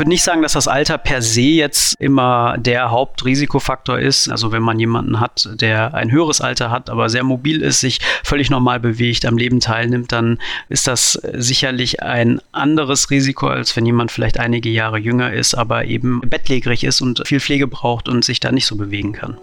würde 0.00 0.08
nicht 0.08 0.22
sagen, 0.22 0.40
dass 0.40 0.54
das 0.54 0.66
Alter 0.66 0.96
per 0.96 1.20
se 1.20 1.42
jetzt 1.42 1.94
immer 2.00 2.56
der 2.56 2.90
Hauptrisikofaktor 2.90 3.98
ist. 3.98 4.30
Also 4.30 4.50
wenn 4.50 4.62
man 4.62 4.80
jemanden 4.80 5.20
hat, 5.20 5.46
der 5.52 5.92
ein 5.92 6.10
höheres 6.10 6.40
Alter 6.40 6.70
hat, 6.70 6.88
aber 6.88 7.10
sehr 7.10 7.22
mobil 7.22 7.60
ist, 7.60 7.80
sich 7.80 8.00
völlig 8.24 8.48
normal 8.48 8.80
bewegt, 8.80 9.26
am 9.26 9.36
Leben 9.36 9.60
teilnimmt, 9.60 10.10
dann 10.10 10.38
ist 10.70 10.86
das 10.86 11.20
sicherlich 11.34 12.02
ein 12.02 12.40
anderes 12.50 13.10
Risiko, 13.10 13.48
als 13.48 13.76
wenn 13.76 13.84
jemand 13.84 14.10
vielleicht 14.10 14.40
einige 14.40 14.70
Jahre 14.70 14.98
jünger 14.98 15.34
ist, 15.34 15.54
aber 15.54 15.84
eben 15.84 16.22
bettlägerig 16.22 16.82
ist 16.82 17.02
und 17.02 17.22
viel 17.28 17.40
Pflege 17.40 17.66
braucht 17.66 18.08
und 18.08 18.24
sich 18.24 18.40
da 18.40 18.52
nicht 18.52 18.66
so 18.66 18.76
bewegen 18.76 19.12
kann. 19.12 19.36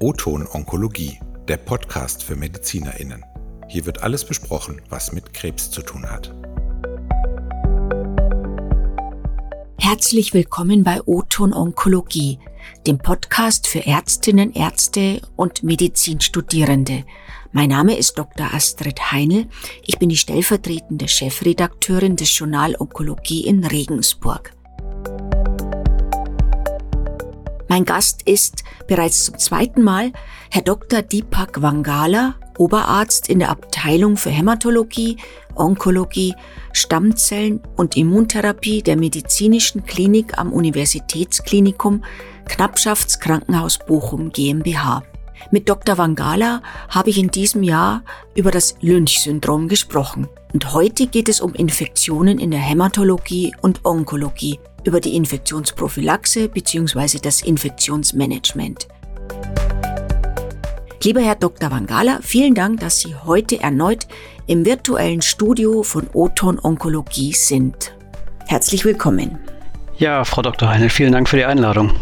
O-Ton 0.00 0.48
Onkologie, 0.50 1.20
der 1.48 1.58
Podcast 1.58 2.22
für 2.22 2.34
MedizinerInnen. 2.34 3.22
Hier 3.68 3.84
wird 3.84 4.02
alles 4.02 4.24
besprochen, 4.24 4.80
was 4.88 5.12
mit 5.12 5.34
Krebs 5.34 5.70
zu 5.70 5.82
tun 5.82 6.10
hat. 6.10 6.32
Herzlich 9.78 10.32
willkommen 10.32 10.84
bei 10.84 11.02
O-Ton 11.04 11.52
Onkologie, 11.52 12.38
dem 12.86 12.98
Podcast 12.98 13.66
für 13.66 13.84
Ärztinnen, 13.86 14.52
Ärzte 14.52 15.20
und 15.36 15.62
Medizinstudierende. 15.62 17.04
Mein 17.52 17.70
Name 17.70 17.96
ist 17.96 18.18
Dr. 18.18 18.54
Astrid 18.54 19.12
Heinl. 19.12 19.46
Ich 19.84 19.98
bin 19.98 20.08
die 20.08 20.16
stellvertretende 20.16 21.08
Chefredakteurin 21.08 22.16
des 22.16 22.36
Journal 22.36 22.76
Onkologie 22.78 23.46
in 23.46 23.64
Regensburg. 23.64 24.54
Mein 27.68 27.84
Gast 27.84 28.22
ist 28.22 28.64
bereits 28.86 29.24
zum 29.24 29.38
zweiten 29.38 29.82
Mal 29.82 30.12
Herr 30.50 30.62
Dr. 30.62 31.02
Deepak 31.02 31.60
Vangala, 31.60 32.36
Oberarzt 32.58 33.28
in 33.28 33.38
der 33.38 33.50
Abteilung 33.50 34.16
für 34.16 34.30
Hämatologie, 34.30 35.16
Onkologie, 35.54 36.34
Stammzellen 36.72 37.60
und 37.76 37.96
Immuntherapie 37.96 38.82
der 38.82 38.96
Medizinischen 38.96 39.84
Klinik 39.84 40.38
am 40.38 40.52
Universitätsklinikum 40.52 42.04
Knappschaftskrankenhaus 42.46 43.78
Bochum 43.78 44.30
GmbH. 44.30 45.02
Mit 45.50 45.68
Dr. 45.68 45.98
Vangala 45.98 46.62
habe 46.88 47.10
ich 47.10 47.18
in 47.18 47.30
diesem 47.30 47.62
Jahr 47.62 48.02
über 48.34 48.50
das 48.50 48.76
Lynch-Syndrom 48.80 49.68
gesprochen. 49.68 50.28
Und 50.52 50.72
heute 50.72 51.06
geht 51.06 51.28
es 51.28 51.40
um 51.40 51.54
Infektionen 51.54 52.38
in 52.38 52.50
der 52.50 52.60
Hämatologie 52.60 53.54
und 53.60 53.84
Onkologie 53.84 54.58
über 54.84 55.00
die 55.00 55.16
Infektionsprophylaxe 55.16 56.48
bzw. 56.48 57.18
das 57.20 57.42
Infektionsmanagement. 57.42 58.88
Lieber 61.04 61.20
Herr 61.20 61.34
Dr. 61.34 61.70
Vangala, 61.70 62.20
vielen 62.22 62.54
Dank, 62.54 62.80
dass 62.80 63.00
Sie 63.00 63.14
heute 63.14 63.60
erneut 63.60 64.06
im 64.46 64.64
virtuellen 64.64 65.20
Studio 65.20 65.82
von 65.82 66.08
Oton 66.14 66.58
Onkologie 66.58 67.34
sind. 67.34 67.94
Herzlich 68.46 68.86
willkommen. 68.86 69.38
Ja, 69.98 70.24
Frau 70.24 70.40
Dr. 70.40 70.70
Heinel, 70.70 70.88
vielen 70.88 71.12
Dank 71.12 71.28
für 71.28 71.36
die 71.36 71.44
Einladung. 71.44 71.92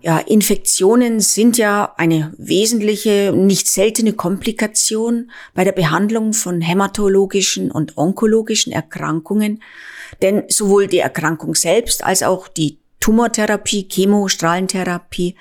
Ja, 0.00 0.16
Infektionen 0.16 1.20
sind 1.20 1.58
ja 1.58 1.92
eine 1.98 2.32
wesentliche, 2.38 3.34
nicht 3.36 3.68
seltene 3.68 4.14
Komplikation 4.14 5.30
bei 5.52 5.62
der 5.62 5.72
Behandlung 5.72 6.32
von 6.32 6.62
hämatologischen 6.62 7.70
und 7.70 7.98
onkologischen 7.98 8.72
Erkrankungen, 8.72 9.62
denn 10.22 10.44
sowohl 10.48 10.86
die 10.86 11.00
Erkrankung 11.00 11.54
selbst 11.54 12.02
als 12.02 12.22
auch 12.22 12.48
die 12.48 12.79
Tumortherapie, 13.00 13.88
Chemostrahlentherapie 13.90 15.34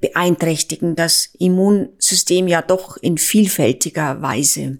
beeinträchtigen 0.00 0.96
das 0.96 1.30
Immunsystem 1.38 2.48
ja 2.48 2.62
doch 2.62 2.96
in 2.96 3.18
vielfältiger 3.18 4.22
Weise. 4.22 4.78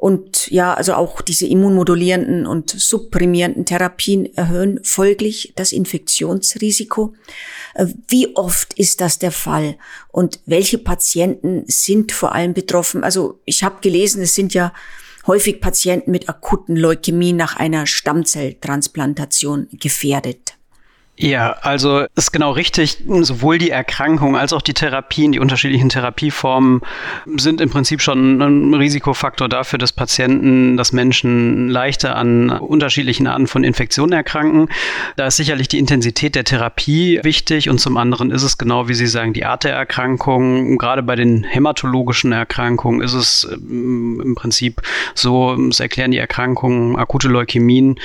Und 0.00 0.50
ja, 0.50 0.72
also 0.72 0.94
auch 0.94 1.20
diese 1.20 1.46
immunmodulierenden 1.46 2.46
und 2.46 2.70
supprimierenden 2.70 3.66
Therapien 3.66 4.34
erhöhen 4.34 4.80
folglich 4.82 5.52
das 5.56 5.72
Infektionsrisiko. 5.72 7.12
Äh, 7.74 7.86
wie 8.08 8.34
oft 8.34 8.72
ist 8.74 9.02
das 9.02 9.18
der 9.18 9.30
Fall 9.30 9.76
und 10.08 10.40
welche 10.46 10.78
Patienten 10.78 11.64
sind 11.66 12.12
vor 12.12 12.34
allem 12.34 12.54
betroffen? 12.54 13.04
Also 13.04 13.40
ich 13.44 13.62
habe 13.62 13.82
gelesen, 13.82 14.22
es 14.22 14.34
sind 14.34 14.54
ja 14.54 14.72
häufig 15.26 15.60
Patienten 15.60 16.10
mit 16.10 16.30
akuten 16.30 16.76
Leukämie 16.76 17.34
nach 17.34 17.56
einer 17.56 17.86
Stammzelltransplantation 17.86 19.68
gefährdet. 19.70 20.54
Ja, 21.22 21.52
also 21.60 22.06
ist 22.16 22.32
genau 22.32 22.52
richtig. 22.52 22.96
Sowohl 23.06 23.58
die 23.58 23.68
Erkrankung 23.68 24.38
als 24.38 24.54
auch 24.54 24.62
die 24.62 24.72
Therapien, 24.72 25.32
die 25.32 25.38
unterschiedlichen 25.38 25.90
Therapieformen 25.90 26.80
sind 27.36 27.60
im 27.60 27.68
Prinzip 27.68 28.00
schon 28.00 28.40
ein 28.40 28.72
Risikofaktor 28.72 29.46
dafür, 29.46 29.78
dass 29.78 29.92
Patienten, 29.92 30.78
dass 30.78 30.92
Menschen 30.92 31.68
leichter 31.68 32.16
an 32.16 32.48
unterschiedlichen 32.48 33.26
Arten 33.26 33.46
von 33.48 33.64
Infektionen 33.64 34.14
erkranken. 34.14 34.70
Da 35.16 35.26
ist 35.26 35.36
sicherlich 35.36 35.68
die 35.68 35.78
Intensität 35.78 36.34
der 36.34 36.44
Therapie 36.44 37.20
wichtig 37.22 37.68
und 37.68 37.80
zum 37.80 37.98
anderen 37.98 38.30
ist 38.30 38.42
es 38.42 38.56
genau, 38.56 38.88
wie 38.88 38.94
Sie 38.94 39.06
sagen, 39.06 39.34
die 39.34 39.44
Art 39.44 39.64
der 39.64 39.74
Erkrankung. 39.74 40.78
Gerade 40.78 41.02
bei 41.02 41.16
den 41.16 41.44
hämatologischen 41.44 42.32
Erkrankungen 42.32 43.02
ist 43.02 43.12
es 43.12 43.46
ähm, 43.52 44.22
im 44.24 44.34
Prinzip 44.36 44.80
so, 45.14 45.54
es 45.68 45.80
erklären 45.80 46.12
die 46.12 46.18
Erkrankungen, 46.18 46.96
akute 46.96 47.28
Leukämien 47.28 48.00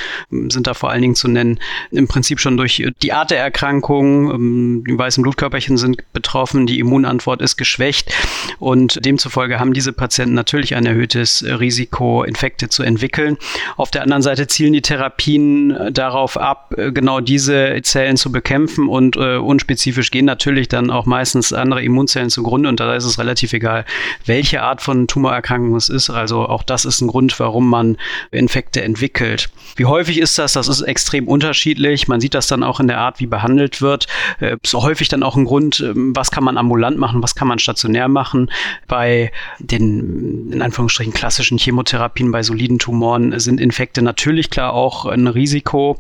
sind 0.50 0.68
da 0.68 0.74
vor 0.74 0.90
allen 0.90 1.02
Dingen 1.02 1.16
zu 1.16 1.30
nennen, 1.30 1.62
im 1.92 2.10
Prinzip 2.10 2.42
schon 2.42 2.58
durch 2.58 2.84
die 3.06 3.14
Art 3.14 3.30
der 3.30 3.38
Erkrankung, 3.38 4.32
ähm, 4.32 4.84
die 4.88 4.98
weißen 4.98 5.22
Blutkörperchen 5.22 5.78
sind 5.78 6.12
betroffen, 6.12 6.66
die 6.66 6.80
Immunantwort 6.80 7.40
ist 7.40 7.56
geschwächt 7.56 8.12
und 8.58 9.06
demzufolge 9.06 9.60
haben 9.60 9.74
diese 9.74 9.94
Patienten 9.94 10.34
natürlich 10.34 10.76
ein 10.76 10.88
erhöhtes 10.88 11.44
Risiko, 11.44 12.24
Infekte 12.24 12.68
zu 12.68 12.82
entwickeln. 12.82 13.38
Auf 13.78 13.92
der 13.92 14.02
anderen 14.02 14.24
Seite 14.24 14.48
zielen 14.48 14.74
die 14.74 14.82
Therapien 14.82 15.70
äh, 15.70 15.92
darauf 15.92 16.36
ab, 16.36 16.74
äh, 16.78 16.92
genau 16.92 17.20
diese 17.20 17.80
Zellen 17.84 18.18
zu 18.18 18.32
bekämpfen 18.32 18.90
und 18.90 19.18
äh, 19.18 19.38
unspezifisch 19.38 20.10
gehen 20.10 20.26
natürlich 20.26 20.68
dann 20.68 20.90
auch 20.90 21.06
meistens 21.06 21.54
andere 21.54 21.84
Immunzellen 21.84 22.32
zugrunde 22.32 22.70
und 22.70 22.80
da 22.80 22.96
ist 22.96 23.06
es 23.06 23.20
relativ 23.20 23.54
egal, 23.54 23.86
welche 24.26 24.64
Art 24.64 24.82
von 24.82 25.06
Tumorerkrankung 25.06 25.76
es 25.76 25.90
ist. 25.90 26.10
Also 26.10 26.48
auch 26.48 26.64
das 26.64 26.86
ist 26.86 27.02
ein 27.02 27.08
Grund, 27.08 27.40
warum 27.40 27.70
man 27.70 27.98
Infekte 28.32 28.82
entwickelt. 28.82 29.50
Wie 29.76 29.86
häufig 29.86 30.18
ist 30.18 30.40
das? 30.40 30.54
Das 30.54 30.68
ist 30.68 30.82
extrem 30.82 31.28
unterschiedlich. 31.28 32.08
Man 32.08 32.20
sieht 32.20 32.34
das 32.34 32.48
dann 32.48 32.64
auch 32.64 32.80
in 32.80 32.85
der 32.88 32.96
der 32.96 33.02
Art, 33.02 33.20
wie 33.20 33.28
behandelt 33.28 33.82
wird. 33.82 34.08
Äh, 34.40 34.58
so 34.66 34.82
häufig 34.82 35.10
dann 35.10 35.22
auch 35.22 35.36
ein 35.36 35.46
Grund, 35.46 35.82
ähm, 35.82 36.16
was 36.16 36.32
kann 36.32 36.44
man 36.44 36.58
ambulant 36.58 36.98
machen, 36.98 37.22
was 37.22 37.36
kann 37.36 37.48
man 37.48 37.60
stationär 37.60 38.08
machen. 38.08 38.50
Bei 38.88 39.32
den, 39.60 40.52
in 40.52 40.62
Anführungsstrichen, 40.62 41.14
klassischen 41.14 41.58
Chemotherapien 41.58 42.32
bei 42.32 42.42
soliden 42.42 42.80
Tumoren 42.80 43.38
sind 43.40 43.60
Infekte 43.60 44.02
natürlich 44.02 44.50
klar 44.50 44.74
auch 44.74 45.06
ein 45.06 45.28
Risiko, 45.28 45.98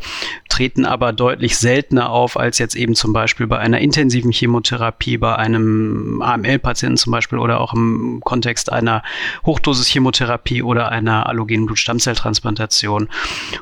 treten 0.47 0.85
aber 0.85 1.11
deutlich 1.11 1.57
seltener 1.57 2.09
auf 2.09 2.37
als 2.37 2.59
jetzt 2.59 2.75
eben 2.75 2.95
zum 2.95 3.11
Beispiel 3.11 3.47
bei 3.47 3.59
einer 3.59 3.79
intensiven 3.79 4.31
Chemotherapie, 4.31 5.17
bei 5.17 5.35
einem 5.35 6.21
AML-Patienten 6.21 6.97
zum 6.97 7.11
Beispiel 7.11 7.39
oder 7.39 7.59
auch 7.59 7.73
im 7.73 8.21
Kontext 8.23 8.71
einer 8.71 9.03
Hochdosis-Chemotherapie 9.45 10.63
oder 10.63 10.91
einer 10.91 11.27
allogenen 11.27 11.65
Blutstammzelltransplantation. 11.65 13.09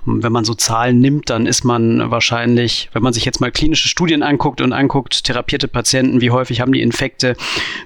Und 0.06 0.24
wenn 0.24 0.32
man 0.32 0.46
so 0.46 0.54
Zahlen 0.54 1.00
nimmt, 1.00 1.32
dann 1.32 1.48
ist 1.48 1.64
man 1.64 2.12
wahrscheinlich, 2.12 2.90
wenn 2.94 3.02
man 3.02 3.13
sich 3.14 3.24
sich 3.24 3.26
jetzt 3.26 3.40
mal 3.40 3.52
klinische 3.52 3.88
Studien 3.88 4.22
anguckt 4.22 4.60
und 4.60 4.74
anguckt, 4.74 5.24
therapierte 5.24 5.70
Patienten, 5.70 6.20
wie 6.20 6.32
häufig 6.32 6.60
haben 6.60 6.74
die 6.74 6.82
Infekte, 6.82 7.38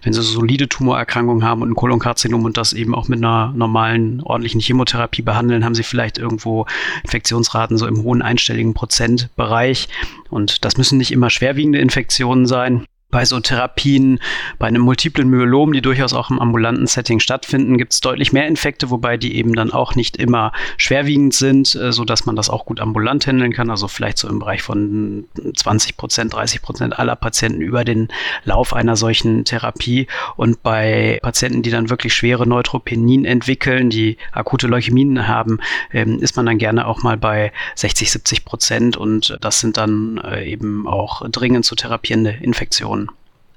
wenn 0.01 0.13
sie 0.13 0.23
solide 0.23 0.67
Tumorerkrankungen 0.67 1.43
haben 1.43 1.61
und 1.61 1.69
ein 1.69 1.75
Kolonkarzinom 1.75 2.43
und 2.43 2.57
das 2.57 2.73
eben 2.73 2.95
auch 2.95 3.07
mit 3.07 3.19
einer 3.19 3.53
normalen, 3.55 4.21
ordentlichen 4.21 4.59
Chemotherapie 4.59 5.21
behandeln, 5.21 5.63
haben 5.63 5.75
sie 5.75 5.83
vielleicht 5.83 6.17
irgendwo 6.17 6.65
Infektionsraten 7.03 7.77
so 7.77 7.85
im 7.85 8.01
hohen 8.01 8.23
einstelligen 8.23 8.73
Prozentbereich. 8.73 9.87
Und 10.31 10.65
das 10.65 10.77
müssen 10.77 10.97
nicht 10.97 11.11
immer 11.11 11.29
schwerwiegende 11.29 11.79
Infektionen 11.79 12.47
sein 12.47 12.85
bei 13.09 13.23
so 13.23 13.39
Therapien, 13.39 14.19
bei 14.59 14.67
einem 14.67 14.81
multiplen 14.81 15.29
Myelom, 15.29 15.71
die 15.71 15.81
durchaus 15.81 16.13
auch 16.13 16.29
im 16.29 16.39
ambulanten 16.39 16.87
Setting 16.87 17.21
stattfinden, 17.21 17.77
gibt 17.77 17.93
es 17.93 18.01
deutlich 18.01 18.33
mehr 18.33 18.47
Infekte, 18.47 18.89
wobei 18.89 19.15
die 19.15 19.37
eben 19.37 19.53
dann 19.55 19.71
auch 19.71 19.95
nicht 19.95 20.17
immer 20.17 20.51
schwerwiegend 20.75 21.33
sind, 21.33 21.73
äh, 21.75 21.93
so 21.93 22.03
dass 22.03 22.25
man 22.25 22.35
das 22.35 22.49
auch 22.49 22.65
gut 22.65 22.81
ambulant 22.81 23.25
handeln 23.25 23.53
kann. 23.53 23.69
Also 23.69 23.87
vielleicht 23.87 24.17
so 24.17 24.27
im 24.27 24.39
Bereich 24.39 24.61
von 24.61 25.25
20 25.55 25.95
Prozent, 25.95 26.33
30 26.33 26.61
Prozent 26.61 26.99
aller 26.99 27.15
Patienten 27.15 27.61
über 27.61 27.85
den 27.85 28.09
Lauf 28.43 28.73
einer 28.73 28.97
solchen 28.97 29.45
Therapie. 29.45 30.07
Und 30.35 30.61
bei 30.61 31.19
Patienten, 31.21 31.61
die 31.61 31.71
dann 31.71 31.89
wirklich 31.89 32.13
schwere 32.13 32.45
Neutropenien 32.45 33.23
entwickeln, 33.23 33.89
die 33.89 34.17
akute 34.33 34.67
Leukämien 34.67 35.27
haben, 35.27 35.59
ähm, 35.93 36.19
ist 36.19 36.35
man 36.35 36.45
dann 36.45 36.57
gerne 36.57 36.85
auch 36.85 37.03
mal 37.03 37.15
bei 37.17 37.53
60, 37.75 38.11
70 38.11 38.43
Prozent. 38.43 38.97
Und 38.97 39.37
das 39.39 39.61
sind 39.61 39.77
dann 39.77 40.17
äh, 40.17 40.45
eben 40.45 40.87
auch 40.87 41.21
dringend 41.29 41.63
zu 41.63 41.75
therapierende 41.75 42.31
Infektionen 42.31 43.06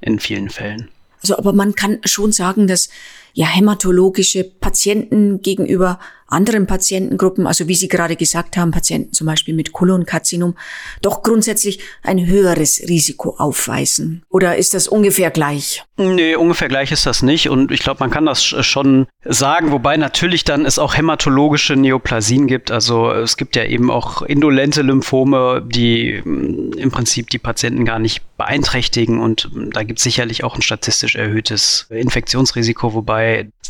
in 0.00 0.19
vielen 0.19 0.50
Fällen. 0.50 0.88
Also, 1.23 1.37
aber 1.37 1.52
man 1.52 1.75
kann 1.75 1.99
schon 2.05 2.32
sagen, 2.32 2.67
dass 2.67 2.88
ja 3.32 3.47
hämatologische 3.47 4.44
Patienten 4.44 5.41
gegenüber 5.43 5.99
anderen 6.31 6.67
Patientengruppen, 6.67 7.47
also 7.47 7.69
wie 7.69 7.75
Sie 7.75 7.88
gerade 7.88 8.17
gesagt 8.17 8.56
haben, 8.56 8.71
Patienten 8.71 9.12
zum 9.12 9.27
Beispiel 9.27 9.55
mit 9.55 9.73
Kolonkarzinom, 9.73 10.56
doch 11.03 11.23
grundsätzlich 11.23 11.81
ein 12.03 12.27
höheres 12.27 12.82
Risiko 12.88 13.35
aufweisen? 13.37 14.23
Oder 14.29 14.56
ist 14.56 14.75
das 14.75 14.88
ungefähr 14.88 15.31
gleich? 15.31 15.85
Nee, 15.97 16.37
ungefähr 16.37 16.69
gleich 16.69 16.93
ist 16.93 17.05
das 17.05 17.23
nicht. 17.23 17.50
Und 17.50 17.71
ich 17.73 17.81
glaube, 17.81 18.00
man 18.00 18.11
kann 18.11 18.27
das 18.27 18.43
schon 18.43 19.06
sagen, 19.25 19.73
wobei 19.73 19.97
natürlich 19.97 20.44
dann 20.44 20.65
es 20.65 20.79
auch 20.79 20.97
hämatologische 20.97 21.76
Neoplasien 21.76 22.47
gibt. 22.47 22.71
Also 22.71 23.11
es 23.11 23.37
gibt 23.37 23.56
ja 23.56 23.65
eben 23.65 23.91
auch 23.91 24.23
indolente 24.23 24.83
Lymphome, 24.83 25.67
die 25.67 26.23
mm, 26.25 26.73
im 26.79 26.91
Prinzip 26.91 27.29
die 27.31 27.38
Patienten 27.38 27.85
gar 27.85 27.99
nicht 27.99 28.23
beeinträchtigen. 28.38 29.21
Und 29.21 29.50
mm, 29.53 29.71
da 29.73 29.83
gibt 29.83 29.99
es 29.99 30.05
sicherlich 30.05 30.44
auch 30.44 30.55
ein 30.55 30.62
statistisch 30.62 31.17
erhöhtes 31.17 31.87
Infektionsrisiko, 31.91 32.94
wobei 32.94 33.20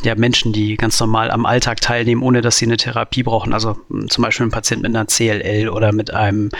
sind 0.00 0.06
ja 0.06 0.14
Menschen, 0.14 0.52
die 0.52 0.76
ganz 0.76 0.98
normal 0.98 1.30
am 1.30 1.44
Alltag 1.44 1.80
teilnehmen, 1.80 2.22
ohne 2.22 2.40
dass 2.40 2.56
sie 2.56 2.64
eine 2.64 2.78
Therapie 2.78 3.22
brauchen. 3.22 3.52
Also 3.52 3.76
hm, 3.88 4.08
zum 4.08 4.22
Beispiel 4.22 4.46
ein 4.46 4.50
Patient 4.50 4.82
mit 4.82 4.94
einer 4.94 5.06
CLL 5.06 5.68
oder 5.68 5.92
mit 5.92 6.12
einem 6.12 6.50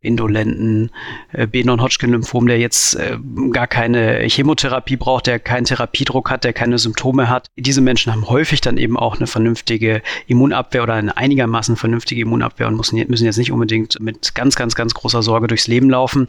indolenten 0.00 0.90
äh, 1.32 1.46
B-Non-Hodgkin-Lymphom, 1.46 2.46
der 2.46 2.58
jetzt 2.58 2.94
äh, 2.94 3.18
gar 3.50 3.66
keine 3.66 4.28
Chemotherapie 4.28 4.96
braucht, 4.96 5.26
der 5.26 5.40
keinen 5.40 5.64
Therapiedruck 5.64 6.30
hat, 6.30 6.44
der 6.44 6.52
keine 6.52 6.78
Symptome 6.78 7.28
hat. 7.28 7.48
Diese 7.56 7.80
Menschen 7.80 8.12
haben 8.12 8.28
häufig 8.28 8.60
dann 8.60 8.76
eben 8.76 8.96
auch 8.96 9.16
eine 9.16 9.26
vernünftige 9.26 10.02
Immunabwehr 10.26 10.82
oder 10.82 10.94
eine 10.94 11.16
einigermaßen 11.16 11.76
vernünftige 11.76 12.22
Immunabwehr 12.22 12.68
und 12.68 12.76
müssen, 12.76 13.02
müssen 13.08 13.24
jetzt 13.24 13.38
nicht 13.38 13.50
unbedingt 13.50 13.98
mit 14.00 14.34
ganz, 14.34 14.56
ganz, 14.56 14.74
ganz 14.74 14.94
großer 14.94 15.22
Sorge 15.22 15.46
durchs 15.46 15.66
Leben 15.66 15.90
laufen. 15.90 16.28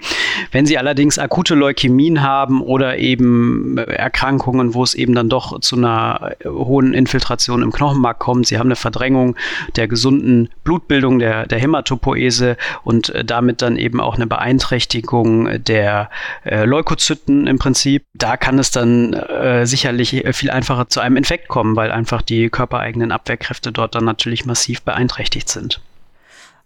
Wenn 0.52 0.66
sie 0.66 0.78
allerdings 0.78 1.20
akute 1.20 1.54
Leukämien 1.54 2.22
haben 2.22 2.62
oder 2.62 2.98
eben 2.98 3.78
Erkrankungen, 3.78 4.74
wo 4.74 4.84
es 4.84 4.96
eben 4.96 5.14
dann 5.14 5.30
doch 5.30 5.60
zu 5.60 5.76
einer 5.76 6.05
hohen 6.46 6.94
Infiltration 6.94 7.62
im 7.62 7.72
Knochenmark 7.72 8.19
kommt, 8.19 8.48
sie 8.48 8.57
haben 8.57 8.68
eine 8.68 8.75
Verdrängung 8.75 9.36
der 9.75 9.88
gesunden 9.88 10.50
Blutbildung, 10.63 11.19
der, 11.19 11.46
der 11.46 11.60
Hämatopoese 11.60 12.57
und 12.84 13.10
äh, 13.10 13.24
damit 13.24 13.62
dann 13.62 13.78
eben 13.78 14.00
auch 14.00 14.16
eine 14.16 14.28
Beeinträchtigung 14.28 15.63
der 15.63 16.10
äh, 16.44 16.66
Leukozyten 16.66 17.48
im 17.48 17.60
Prinzip. 17.60 18.06
Da 18.13 18.38
kann 18.38 18.60
es 18.60 18.72
dann 18.72 19.13
äh, 19.13 19.66
sicherlich 19.66 20.24
viel 20.31 20.50
einfacher 20.50 20.88
zu 20.90 21.00
einem 21.00 21.18
Infekt 21.18 21.48
kommen, 21.48 21.75
weil 21.75 21.92
einfach 21.92 22.22
die 22.22 22.50
körpereigenen 22.50 23.12
Abwehrkräfte 23.12 23.72
dort 23.72 23.96
dann 23.96 24.06
natürlich 24.06 24.46
massiv 24.46 24.81
beeinträchtigt 24.81 25.50
sind. 25.50 25.81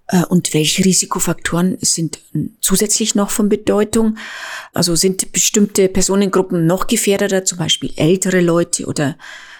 Äh, 0.09 0.23
und 0.25 0.53
welche 0.53 0.83
Risikofaktoren 0.83 1.77
sind 1.81 2.19
zusätzlich 2.61 3.15
noch 3.15 3.29
von 3.29 3.47
Bedeutung? 3.47 4.17
Also 4.73 4.95
sind 4.95 5.31
bestimmte 5.31 5.87
Personengruppen 5.87 6.65
noch 6.65 6.87
gefährdeter, 6.87 7.45
zum 7.45 7.59
Beispiel 7.59 7.93
ältere 7.95 8.41
Leute 8.41 8.85
oder 8.85 9.15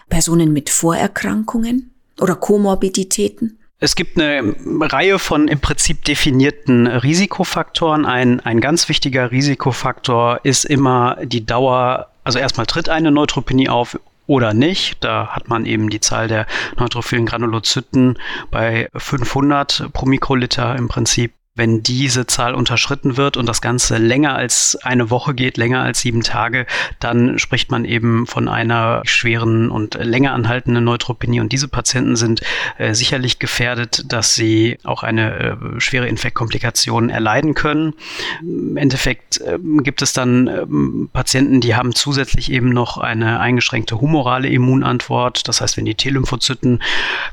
Personen 0.10 0.52
mit 0.52 0.70
Vorerkrankungen 0.70 1.92
oder 2.20 2.36
Komorbiditäten? 2.36 3.58
Es 3.82 3.96
gibt 3.96 4.20
eine 4.20 4.56
Reihe 4.82 5.20
von 5.20 5.48
im 5.48 5.60
Prinzip 5.60 6.04
definierten 6.04 6.86
Risikofaktoren. 6.86 8.06
Ein, 8.06 8.42
ein 8.42 8.60
ganz 8.60 8.90
wichtiger 8.90 9.32
Risikofaktor 9.32 10.42
ist 10.44 10.66
immer 10.66 11.18
die 11.24 11.46
Dauer, 11.46 12.10
also 12.26 12.40
erstmal 12.40 12.66
tritt 12.66 12.90
eine 12.90 13.10
Neutropenie 13.10 13.70
auf 13.70 13.98
oder 14.30 14.54
nicht. 14.54 15.04
Da 15.04 15.30
hat 15.30 15.50
man 15.50 15.66
eben 15.66 15.90
die 15.90 16.00
Zahl 16.00 16.28
der 16.28 16.46
neutrophilen 16.78 17.26
Granulozyten 17.26 18.20
bei 18.52 18.88
500 18.96 19.92
pro 19.92 20.06
Mikroliter 20.06 20.76
im 20.76 20.88
Prinzip 20.88 21.34
wenn 21.60 21.84
diese 21.84 22.26
Zahl 22.26 22.56
unterschritten 22.56 23.18
wird 23.18 23.38
und 23.38 23.46
das 23.46 23.62
Ganze 23.62 23.98
länger 23.98 24.34
als 24.34 24.78
eine 24.82 25.10
Woche 25.10 25.34
geht, 25.34 25.58
länger 25.58 25.82
als 25.82 26.00
sieben 26.00 26.22
Tage, 26.22 26.66
dann 27.00 27.38
spricht 27.38 27.70
man 27.70 27.84
eben 27.84 28.26
von 28.26 28.48
einer 28.48 29.02
schweren 29.04 29.70
und 29.70 29.96
länger 29.96 30.32
anhaltenden 30.32 30.86
Neutropenie. 30.86 31.42
Und 31.42 31.52
diese 31.52 31.68
Patienten 31.68 32.16
sind 32.16 32.42
äh, 32.78 32.94
sicherlich 32.94 33.40
gefährdet, 33.40 34.06
dass 34.08 34.36
sie 34.36 34.78
auch 34.86 35.04
eine 35.04 35.58
äh, 35.76 35.80
schwere 35.82 36.08
Infektkomplikation 36.08 37.10
erleiden 37.10 37.56
können. 37.56 37.94
Im 38.42 38.78
Endeffekt 38.78 39.42
äh, 39.42 39.60
gibt 39.84 40.02
es 40.02 40.14
dann 40.14 40.48
ähm, 40.48 41.10
Patienten, 41.12 41.60
die 41.60 41.76
haben 41.76 41.94
zusätzlich 41.94 42.52
eben 42.54 42.70
noch 42.70 42.98
eine 42.98 43.42
eingeschränkte 43.42 44.00
humorale 44.00 44.48
Immunantwort. 44.48 45.48
Das 45.50 45.60
heißt, 45.60 45.76
wenn 45.76 45.86
die 45.86 45.96
T-Lymphozyten 45.96 46.82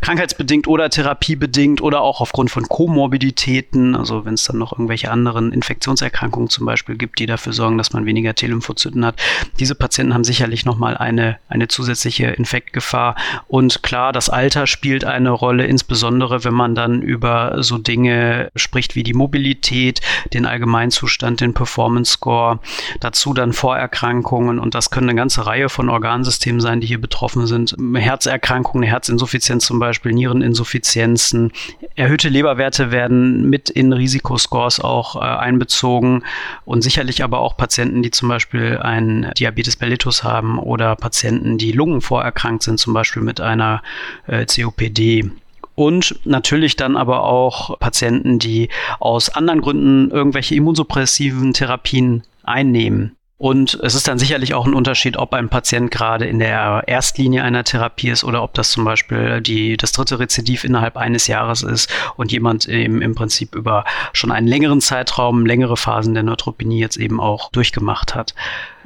krankheitsbedingt 0.01 0.67
oder 0.67 0.91
therapiebedingt 0.91 1.81
oder 1.81 2.01
auch 2.01 2.21
aufgrund 2.21 2.51
von 2.51 2.65
Komorbiditäten, 2.69 3.95
also 3.95 4.16
wenn 4.25 4.35
es 4.35 4.45
dann 4.45 4.59
noch 4.59 4.73
irgendwelche 4.73 5.11
anderen 5.11 5.53
Infektionserkrankungen 5.53 6.49
zum 6.49 6.67
Beispiel 6.67 6.97
gibt, 6.97 7.19
die 7.19 7.27
dafür 7.27 7.53
sorgen, 7.53 7.79
dass 7.79 7.93
man 7.93 8.07
weniger 8.07 8.35
T-Lymphozyten 8.35 9.05
hat. 9.05 9.21
Diese 9.59 9.75
Patienten 9.75 10.15
haben 10.15 10.25
sicherlich 10.25 10.65
nochmal 10.65 10.97
eine, 10.97 11.39
eine 11.49 11.69
zusätzliche 11.69 12.27
Infektgefahr. 12.27 13.17
Und 13.49 13.83
klar, 13.83 14.13
das 14.13 14.31
Alter 14.31 14.67
spielt 14.67 15.05
eine 15.05 15.31
Rolle, 15.31 15.67
insbesondere 15.67 16.45
wenn 16.45 16.55
man 16.55 16.75
dann 16.75 17.03
über 17.03 17.63
so 17.63 17.79
Dinge 17.79 18.51
spricht 18.57 18.95
wie 18.95 19.03
die 19.03 19.15
Mobilität, 19.15 20.01
den 20.33 20.47
Allgemeinzustand, 20.47 21.41
den 21.41 21.55
Performance 21.55 22.13
Score, 22.13 22.61
dazu 23.01 23.35
dann 23.35 23.53
Vorerkrankungen 23.53 24.59
und 24.59 24.75
das 24.75 24.91
können 24.91 25.09
eine 25.09 25.17
ganze 25.17 25.47
Reihe 25.47 25.69
von 25.69 25.89
Organsystemen 25.89 26.61
sein, 26.61 26.81
die 26.81 26.87
hier 26.87 27.01
betroffen 27.01 27.47
sind. 27.47 27.77
Herzerkrankungen, 27.95 28.89
Herzinsuffizienz 28.89 29.67
zum 29.67 29.79
Beispiel, 29.79 30.13
Niereninsuffizienzen, 30.13 31.53
erhöhte 31.95 32.29
Leberwerte 32.29 32.91
werden 32.91 33.49
mit 33.49 33.71
in 33.71 33.93
Risikoscores 33.97 34.81
auch 34.81 35.17
äh, 35.17 35.21
einbezogen 35.21 36.25
und 36.65 36.83
sicherlich 36.83 37.25
aber 37.25 37.41
auch 37.41 37.57
Patienten, 37.57 38.03
die 38.03 38.11
zum 38.11 38.29
Beispiel 38.29 38.79
einen 38.79 39.31
Diabetes 39.39 39.81
mellitus 39.81 40.23
haben 40.23 40.59
oder 40.59 40.97
Patienten, 40.97 41.59
die 41.59 41.73
lungenvorerkrankt 41.73 42.63
sind, 42.63 42.79
zum 42.79 42.95
Beispiel 42.95 43.23
mit 43.23 43.41
einer 43.41 43.83
äh, 44.27 44.47
COPD. 44.47 45.31
Und 45.75 46.19
natürlich 46.25 46.77
dann 46.77 46.97
aber 46.97 47.25
auch 47.25 47.79
Patienten, 47.79 48.39
die 48.39 48.71
aus 48.99 49.29
anderen 49.29 49.61
Gründen 49.61 50.11
irgendwelche 50.11 50.55
immunsuppressiven 50.55 51.53
Therapien 51.53 52.23
einnehmen. 52.45 53.17
Und 53.39 53.79
es 53.83 53.95
ist 53.95 54.09
dann 54.09 54.19
sicherlich 54.19 54.55
auch 54.55 54.67
ein 54.67 54.73
Unterschied, 54.73 55.19
ob 55.19 55.35
ein 55.35 55.51
Patient 55.51 55.91
gerade 55.91 56.25
in 56.25 56.39
der 56.39 56.85
Erstlinie 56.87 57.43
einer 57.43 57.65
Therapie 57.65 58.09
ist 58.09 58.25
oder 58.25 58.43
ob 58.43 58.55
das 58.55 58.71
zum 58.71 58.85
Beispiel 58.85 59.43
die, 59.43 59.77
das 59.77 59.93
dritte 59.93 60.19
Rezidiv 60.19 60.65
innerhalb 60.65 60.97
eines 60.97 61.27
Jahres 61.27 61.63
ist 61.63 61.93
und 62.17 62.33
jemand 62.33 62.67
eben 62.67 63.03
im 63.03 63.15
Prinzip 63.15 63.55
über 63.55 63.85
schon 64.15 64.33
einen 64.33 64.47
längeren 64.47 64.81
Zeitraum, 64.81 65.45
längere 65.45 65.77
Phasen 65.77 66.15
der 66.15 66.23
Neutropenie 66.23 66.81
jetzt 66.81 66.97
eben 66.97 67.21
auch 67.21 67.51
durchgemacht 67.51 68.15
hat. 68.15 68.35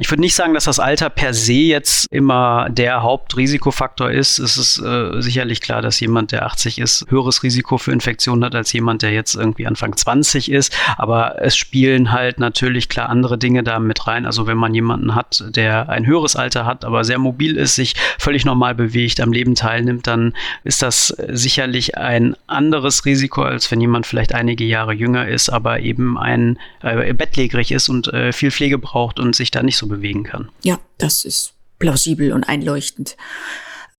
Ich 0.01 0.11
würde 0.11 0.23
nicht 0.23 0.35
sagen, 0.35 0.55
dass 0.55 0.65
das 0.65 0.81
Alter 0.81 1.11
per 1.11 1.35
se 1.35 1.53
jetzt 1.53 2.07
immer 2.11 2.71
der 2.71 3.03
Hauptrisikofaktor 3.03 4.11
ist. 4.11 4.39
Es 4.39 4.57
ist 4.57 4.79
äh, 4.79 5.21
sicherlich 5.21 5.61
klar, 5.61 5.83
dass 5.83 6.01
jemand, 6.01 6.33
der 6.33 6.47
80 6.47 6.79
ist, 6.79 7.05
höheres 7.11 7.43
Risiko 7.43 7.77
für 7.77 7.93
Infektionen 7.93 8.43
hat 8.43 8.55
als 8.55 8.73
jemand, 8.73 9.03
der 9.03 9.13
jetzt 9.13 9.35
irgendwie 9.35 9.67
Anfang 9.67 9.95
20 9.95 10.51
ist. 10.51 10.75
Aber 10.97 11.43
es 11.43 11.55
spielen 11.55 12.13
halt 12.13 12.41
natürlich 12.41 12.89
klar 12.89 13.11
andere 13.11 13.37
Dinge 13.37 13.63
da 13.63 13.79
mit 13.79 14.07
rein. 14.07 14.25
Also 14.25 14.47
wenn 14.47 14.57
man 14.57 14.73
jemanden 14.73 15.15
hat, 15.15 15.45
der 15.51 15.91
ein 15.91 16.07
höheres 16.07 16.35
Alter 16.35 16.65
hat, 16.65 16.87
aber 16.87 17.05
sehr 17.05 17.19
mobil 17.19 17.59
ist, 17.59 17.75
sich 17.75 17.95
völlig 18.19 18.47
normal 18.47 18.75
bewegt, 18.75 19.21
am 19.21 19.33
Leben 19.33 19.55
teilnimmt, 19.55 20.07
dann 20.07 20.33
ist 20.65 20.81
das 20.81 21.09
sicherlich 21.29 21.99
ein 21.99 22.37
anderes 22.47 23.05
Risiko, 23.05 23.43
als 23.43 23.71
wenn 23.71 23.83
jemand 23.83 24.07
vielleicht 24.07 24.35
einige 24.35 24.65
Jahre 24.65 24.95
jünger 24.95 25.29
ist, 25.29 25.51
aber 25.51 25.81
eben 25.81 26.17
ein 26.17 26.59
äh, 26.81 27.13
bettlägerig 27.13 27.71
ist 27.71 27.91
und 27.91 28.09
äh, 28.15 28.33
viel 28.33 28.51
Pflege 28.51 28.79
braucht 28.79 29.21
und 29.21 29.37
sich 29.37 29.51
da 29.51 29.63
nicht 29.63 29.77
so 29.77 29.90
bewegen 29.91 30.25
kann. 30.25 30.49
Ja, 30.63 30.79
das 30.99 31.25
ist 31.25 31.53
plausibel 31.79 32.33
und 32.33 32.45
einleuchtend. 32.45 33.17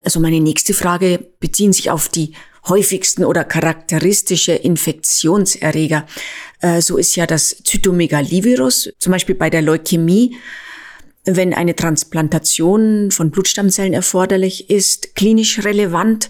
Also 0.04 0.20
meine 0.20 0.40
nächste 0.40 0.74
Frage 0.74 1.28
bezieht 1.40 1.76
sich 1.76 1.92
auf 1.92 2.10
die 2.10 2.34
häufigsten 2.68 3.24
oder 3.24 3.44
charakteristische 3.44 4.54
Infektionserreger. 4.54 6.06
Äh, 6.62 6.82
so 6.82 6.98
ist 6.98 7.16
ja 7.16 7.26
das 7.26 7.58
Zytomegalivirus, 7.64 8.94
zum 9.00 9.12
Beispiel 9.12 9.36
bei 9.36 9.50
der 9.50 9.62
Leukämie, 9.62 10.38
wenn 11.26 11.54
eine 11.54 11.76
Transplantation 11.76 13.12
von 13.12 13.32
Blutstammzellen 13.32 13.94
erforderlich 13.94 14.70
ist, 14.70 15.16
klinisch 15.16 15.64
relevant 15.64 16.30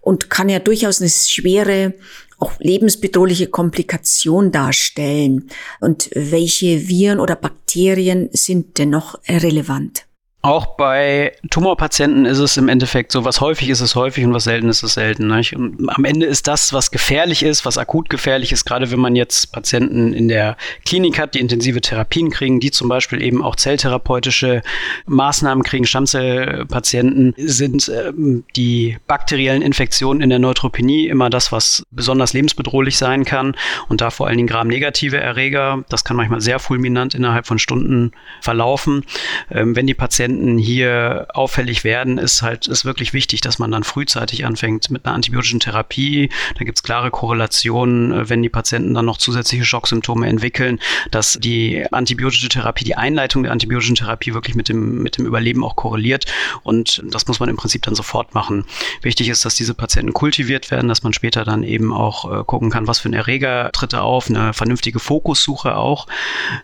und 0.00 0.30
kann 0.30 0.48
ja 0.48 0.58
durchaus 0.58 1.00
eine 1.00 1.10
schwere 1.10 1.94
auch 2.42 2.52
lebensbedrohliche 2.58 3.46
Komplikation 3.46 4.50
darstellen. 4.50 5.48
Und 5.80 6.10
welche 6.14 6.88
Viren 6.88 7.20
oder 7.20 7.36
Bakterien 7.36 8.28
sind 8.32 8.78
denn 8.78 8.90
noch 8.90 9.20
relevant? 9.28 10.06
Auch 10.44 10.74
bei 10.76 11.36
Tumorpatienten 11.50 12.24
ist 12.24 12.38
es 12.38 12.56
im 12.56 12.68
Endeffekt 12.68 13.12
so, 13.12 13.24
was 13.24 13.40
häufig 13.40 13.68
ist 13.68 13.80
es 13.80 13.94
häufig 13.94 14.24
und 14.24 14.34
was 14.34 14.42
selten 14.42 14.68
ist 14.68 14.82
es 14.82 14.94
selten. 14.94 15.28
Nicht? 15.28 15.54
Und 15.54 15.88
am 15.88 16.04
Ende 16.04 16.26
ist 16.26 16.48
das, 16.48 16.72
was 16.72 16.90
gefährlich 16.90 17.44
ist, 17.44 17.64
was 17.64 17.78
akut 17.78 18.10
gefährlich 18.10 18.50
ist, 18.50 18.64
gerade 18.64 18.90
wenn 18.90 18.98
man 18.98 19.14
jetzt 19.14 19.52
Patienten 19.52 20.12
in 20.12 20.26
der 20.26 20.56
Klinik 20.84 21.20
hat, 21.20 21.36
die 21.36 21.38
intensive 21.38 21.80
Therapien 21.80 22.30
kriegen, 22.30 22.58
die 22.58 22.72
zum 22.72 22.88
Beispiel 22.88 23.22
eben 23.22 23.40
auch 23.40 23.54
zelltherapeutische 23.54 24.62
Maßnahmen 25.06 25.62
kriegen, 25.62 25.86
Stammzellpatienten, 25.86 27.34
sind 27.36 27.88
ähm, 27.88 28.42
die 28.56 28.98
bakteriellen 29.06 29.62
Infektionen 29.62 30.22
in 30.22 30.30
der 30.30 30.40
Neutropenie 30.40 31.06
immer 31.06 31.30
das, 31.30 31.52
was 31.52 31.84
besonders 31.92 32.32
lebensbedrohlich 32.32 32.98
sein 32.98 33.24
kann 33.24 33.54
und 33.88 34.00
da 34.00 34.10
vor 34.10 34.26
allen 34.26 34.38
Dingen 34.38 34.48
gramnegative 34.48 35.18
Erreger. 35.18 35.84
Das 35.88 36.02
kann 36.02 36.16
manchmal 36.16 36.40
sehr 36.40 36.58
fulminant 36.58 37.14
innerhalb 37.14 37.46
von 37.46 37.60
Stunden 37.60 38.10
verlaufen. 38.40 39.04
Ähm, 39.48 39.76
wenn 39.76 39.86
die 39.86 39.94
Patienten 39.94 40.31
Patienten 40.32 40.56
hier 40.56 41.26
auffällig 41.34 41.84
werden, 41.84 42.16
ist 42.16 42.40
halt 42.40 42.66
ist 42.66 42.86
wirklich 42.86 43.12
wichtig, 43.12 43.42
dass 43.42 43.58
man 43.58 43.70
dann 43.70 43.84
frühzeitig 43.84 44.46
anfängt 44.46 44.90
mit 44.90 45.04
einer 45.04 45.14
antibiotischen 45.14 45.60
Therapie. 45.60 46.30
Da 46.58 46.64
gibt 46.64 46.78
es 46.78 46.82
klare 46.82 47.10
Korrelationen, 47.10 48.12
äh, 48.12 48.28
wenn 48.30 48.42
die 48.42 48.48
Patienten 48.48 48.94
dann 48.94 49.04
noch 49.04 49.18
zusätzliche 49.18 49.66
Schocksymptome 49.66 50.26
entwickeln, 50.26 50.78
dass 51.10 51.38
die 51.38 51.84
antibiotische 51.92 52.48
Therapie, 52.48 52.84
die 52.84 52.94
Einleitung 52.94 53.42
der 53.42 53.52
antibiotischen 53.52 53.94
Therapie 53.94 54.32
wirklich 54.32 54.56
mit 54.56 54.70
dem, 54.70 55.02
mit 55.02 55.18
dem 55.18 55.26
Überleben 55.26 55.64
auch 55.64 55.76
korreliert. 55.76 56.24
Und 56.62 57.02
das 57.10 57.26
muss 57.26 57.38
man 57.38 57.50
im 57.50 57.56
Prinzip 57.56 57.82
dann 57.82 57.94
sofort 57.94 58.34
machen. 58.34 58.64
Wichtig 59.02 59.28
ist, 59.28 59.44
dass 59.44 59.54
diese 59.54 59.74
Patienten 59.74 60.14
kultiviert 60.14 60.70
werden, 60.70 60.88
dass 60.88 61.02
man 61.02 61.12
später 61.12 61.44
dann 61.44 61.62
eben 61.62 61.92
auch 61.92 62.40
äh, 62.40 62.44
gucken 62.44 62.70
kann, 62.70 62.86
was 62.86 63.00
für 63.00 63.10
ein 63.10 63.14
Erreger 63.14 63.70
tritt 63.72 63.92
da 63.92 64.00
auf, 64.00 64.30
eine 64.30 64.54
vernünftige 64.54 64.98
Fokussuche 64.98 65.76
auch. 65.76 66.06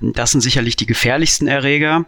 Das 0.00 0.30
sind 0.30 0.40
sicherlich 0.40 0.76
die 0.76 0.86
gefährlichsten 0.86 1.48
Erreger. 1.48 2.06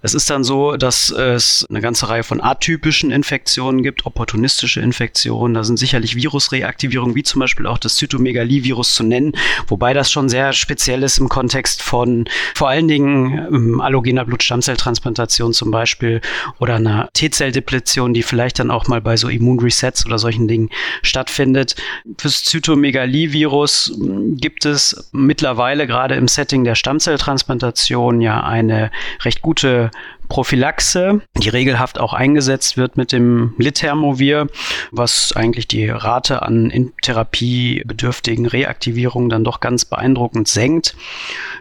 Es 0.00 0.14
ist 0.14 0.30
dann 0.30 0.44
so, 0.44 0.76
dass 0.76 1.10
es 1.10 1.66
eine 1.68 1.80
ganze 1.80 2.08
Reihe 2.08 2.22
von 2.22 2.40
atypischen 2.40 3.10
Infektionen 3.10 3.82
gibt, 3.82 4.06
opportunistische 4.06 4.80
Infektionen. 4.80 5.54
Da 5.54 5.64
sind 5.64 5.76
sicherlich 5.76 6.14
Virusreaktivierungen, 6.14 7.16
wie 7.16 7.24
zum 7.24 7.40
Beispiel 7.40 7.66
auch 7.66 7.78
das 7.78 7.96
Zytomegalie-Virus 7.96 8.94
zu 8.94 9.02
nennen, 9.02 9.32
wobei 9.66 9.94
das 9.94 10.12
schon 10.12 10.28
sehr 10.28 10.52
speziell 10.52 11.02
ist 11.02 11.18
im 11.18 11.28
Kontext 11.28 11.82
von 11.82 12.28
vor 12.54 12.68
allen 12.68 12.86
Dingen 12.86 13.38
ähm, 13.52 13.80
allogener 13.80 14.24
Blutstammzelltransplantation 14.24 15.52
zum 15.52 15.72
Beispiel 15.72 16.20
oder 16.60 16.76
einer 16.76 17.08
T-Zelldepletion, 17.14 18.14
die 18.14 18.22
vielleicht 18.22 18.60
dann 18.60 18.70
auch 18.70 18.86
mal 18.86 19.00
bei 19.00 19.16
so 19.16 19.28
Immunresets 19.28 20.06
oder 20.06 20.18
solchen 20.20 20.46
Dingen 20.46 20.70
stattfindet. 21.02 21.74
Fürs 22.18 22.44
Zytomegalie-Virus 22.44 23.94
hm, 23.98 24.36
gibt 24.36 24.64
es 24.64 25.08
mittlerweile 25.10 25.88
gerade 25.88 26.14
im 26.14 26.28
Setting 26.28 26.62
der 26.62 26.76
Stammzelltransplantation 26.76 28.20
ja 28.20 28.44
eine 28.44 28.92
recht 29.24 29.42
gute 29.42 29.87
Prophylaxe, 30.28 31.22
die 31.36 31.48
regelhaft 31.48 31.98
auch 31.98 32.12
eingesetzt 32.12 32.76
wird 32.76 32.96
mit 32.96 33.12
dem 33.12 33.54
Lithermovir, 33.58 34.48
was 34.90 35.32
eigentlich 35.34 35.68
die 35.68 35.88
Rate 35.88 36.42
an 36.42 36.92
therapiebedürftigen 37.02 38.46
Reaktivierungen 38.46 39.28
dann 39.30 39.44
doch 39.44 39.60
ganz 39.60 39.84
beeindruckend 39.84 40.48
senkt. 40.48 40.96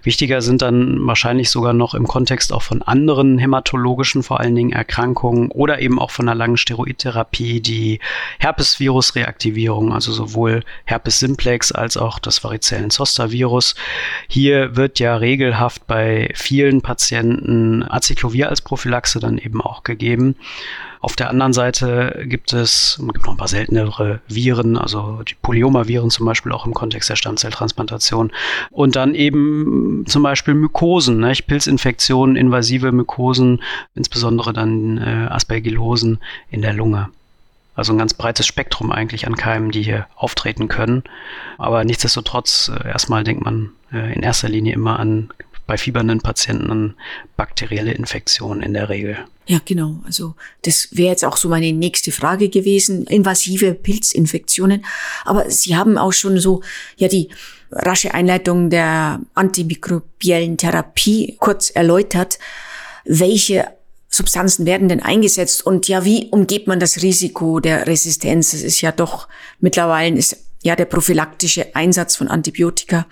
Wichtiger 0.03 0.41
sind 0.41 0.61
dann 0.61 1.05
wahrscheinlich 1.05 1.49
sogar 1.49 1.73
noch 1.73 1.93
im 1.93 2.07
Kontext 2.07 2.53
auch 2.53 2.61
von 2.61 2.81
anderen 2.81 3.37
hämatologischen 3.37 4.23
vor 4.23 4.39
allen 4.39 4.55
Dingen 4.55 4.71
Erkrankungen 4.71 5.51
oder 5.51 5.79
eben 5.79 5.99
auch 5.99 6.11
von 6.11 6.27
einer 6.27 6.35
langen 6.35 6.57
Steroidtherapie 6.57 7.61
die 7.61 7.99
Herpesvirus-Reaktivierung, 8.39 9.93
also 9.93 10.11
sowohl 10.11 10.63
Herpes 10.85 11.19
simplex 11.19 11.71
als 11.71 11.97
auch 11.97 12.19
das 12.19 12.43
Varizellen-Zoster-Virus. 12.43 13.75
Hier 14.27 14.75
wird 14.75 14.99
ja 14.99 15.15
regelhaft 15.15 15.87
bei 15.87 16.29
vielen 16.35 16.81
Patienten 16.81 17.83
Acyclovir 17.83 18.49
als 18.57 18.61
Prophylaxe 18.61 19.19
dann 19.19 19.37
eben 19.37 19.61
auch 19.61 19.83
gegeben. 19.83 20.35
Auf 20.99 21.15
der 21.15 21.29
anderen 21.29 21.53
Seite 21.53 22.23
gibt 22.25 22.53
es 22.53 22.99
gibt 23.13 23.25
noch 23.25 23.33
ein 23.33 23.37
paar 23.37 23.47
seltenere 23.47 24.19
Viren, 24.27 24.77
also 24.77 25.21
die 25.21 25.35
Polyomaviren 25.35 26.09
zum 26.09 26.25
Beispiel 26.25 26.51
auch 26.51 26.65
im 26.65 26.73
Kontext 26.73 27.09
der 27.09 27.15
Stammzelltransplantation. 27.15 28.31
Und 28.71 28.95
dann 28.95 29.13
eben 29.13 30.05
zum 30.07 30.23
Beispiel 30.23 30.55
Mykosen, 30.55 31.19
ne? 31.19 31.33
Pilzinfektionen, 31.45 32.35
invasive 32.35 32.91
Mykosen, 32.91 33.61
insbesondere 33.93 34.53
dann 34.53 34.97
äh, 34.97 35.27
Aspergillosen 35.29 36.19
in 36.49 36.63
der 36.63 36.73
Lunge. 36.73 37.09
Also 37.75 37.93
ein 37.93 37.99
ganz 37.99 38.15
breites 38.15 38.47
Spektrum 38.47 38.91
eigentlich 38.91 39.27
an 39.27 39.35
Keimen, 39.35 39.69
die 39.69 39.83
hier 39.83 40.07
auftreten 40.15 40.67
können. 40.67 41.03
Aber 41.59 41.83
nichtsdestotrotz, 41.83 42.71
äh, 42.73 42.87
erstmal 42.87 43.23
denkt 43.23 43.45
man 43.45 43.69
äh, 43.93 44.15
in 44.15 44.23
erster 44.23 44.49
Linie 44.49 44.73
immer 44.73 44.99
an 44.99 45.29
bei 45.67 45.77
fiebernden 45.77 46.21
Patienten 46.21 46.95
bakterielle 47.35 47.91
Infektionen 47.91 48.63
in 48.63 48.73
der 48.73 48.89
Regel. 48.89 49.17
Ja, 49.45 49.59
genau. 49.63 49.99
Also 50.05 50.35
das 50.63 50.89
wäre 50.91 51.09
jetzt 51.09 51.25
auch 51.25 51.37
so 51.37 51.49
meine 51.49 51.71
nächste 51.73 52.11
Frage 52.11 52.49
gewesen. 52.49 53.05
Invasive 53.05 53.73
Pilzinfektionen. 53.73 54.85
Aber 55.25 55.49
Sie 55.49 55.75
haben 55.75 55.97
auch 55.97 56.13
schon 56.13 56.39
so, 56.39 56.63
ja, 56.97 57.07
die 57.07 57.29
rasche 57.71 58.13
Einleitung 58.13 58.69
der 58.69 59.21
antimikrobiellen 59.35 60.57
Therapie 60.57 61.35
kurz 61.39 61.69
erläutert. 61.69 62.39
Welche 63.05 63.67
Substanzen 64.09 64.65
werden 64.65 64.87
denn 64.87 65.01
eingesetzt 65.01 65.65
und 65.65 65.87
ja, 65.87 66.05
wie 66.05 66.29
umgeht 66.31 66.67
man 66.67 66.79
das 66.79 67.01
Risiko 67.01 67.59
der 67.59 67.87
Resistenz? 67.87 68.53
Es 68.53 68.63
ist 68.63 68.81
ja 68.81 68.93
doch 68.93 69.27
mittlerweile 69.59 70.17
ist 70.17 70.46
ja, 70.67 70.75
der 70.75 70.83
prophylaktische 70.83 71.75
Einsatz 71.77 72.17
von 72.17 72.27
Antibiotika 72.27 73.05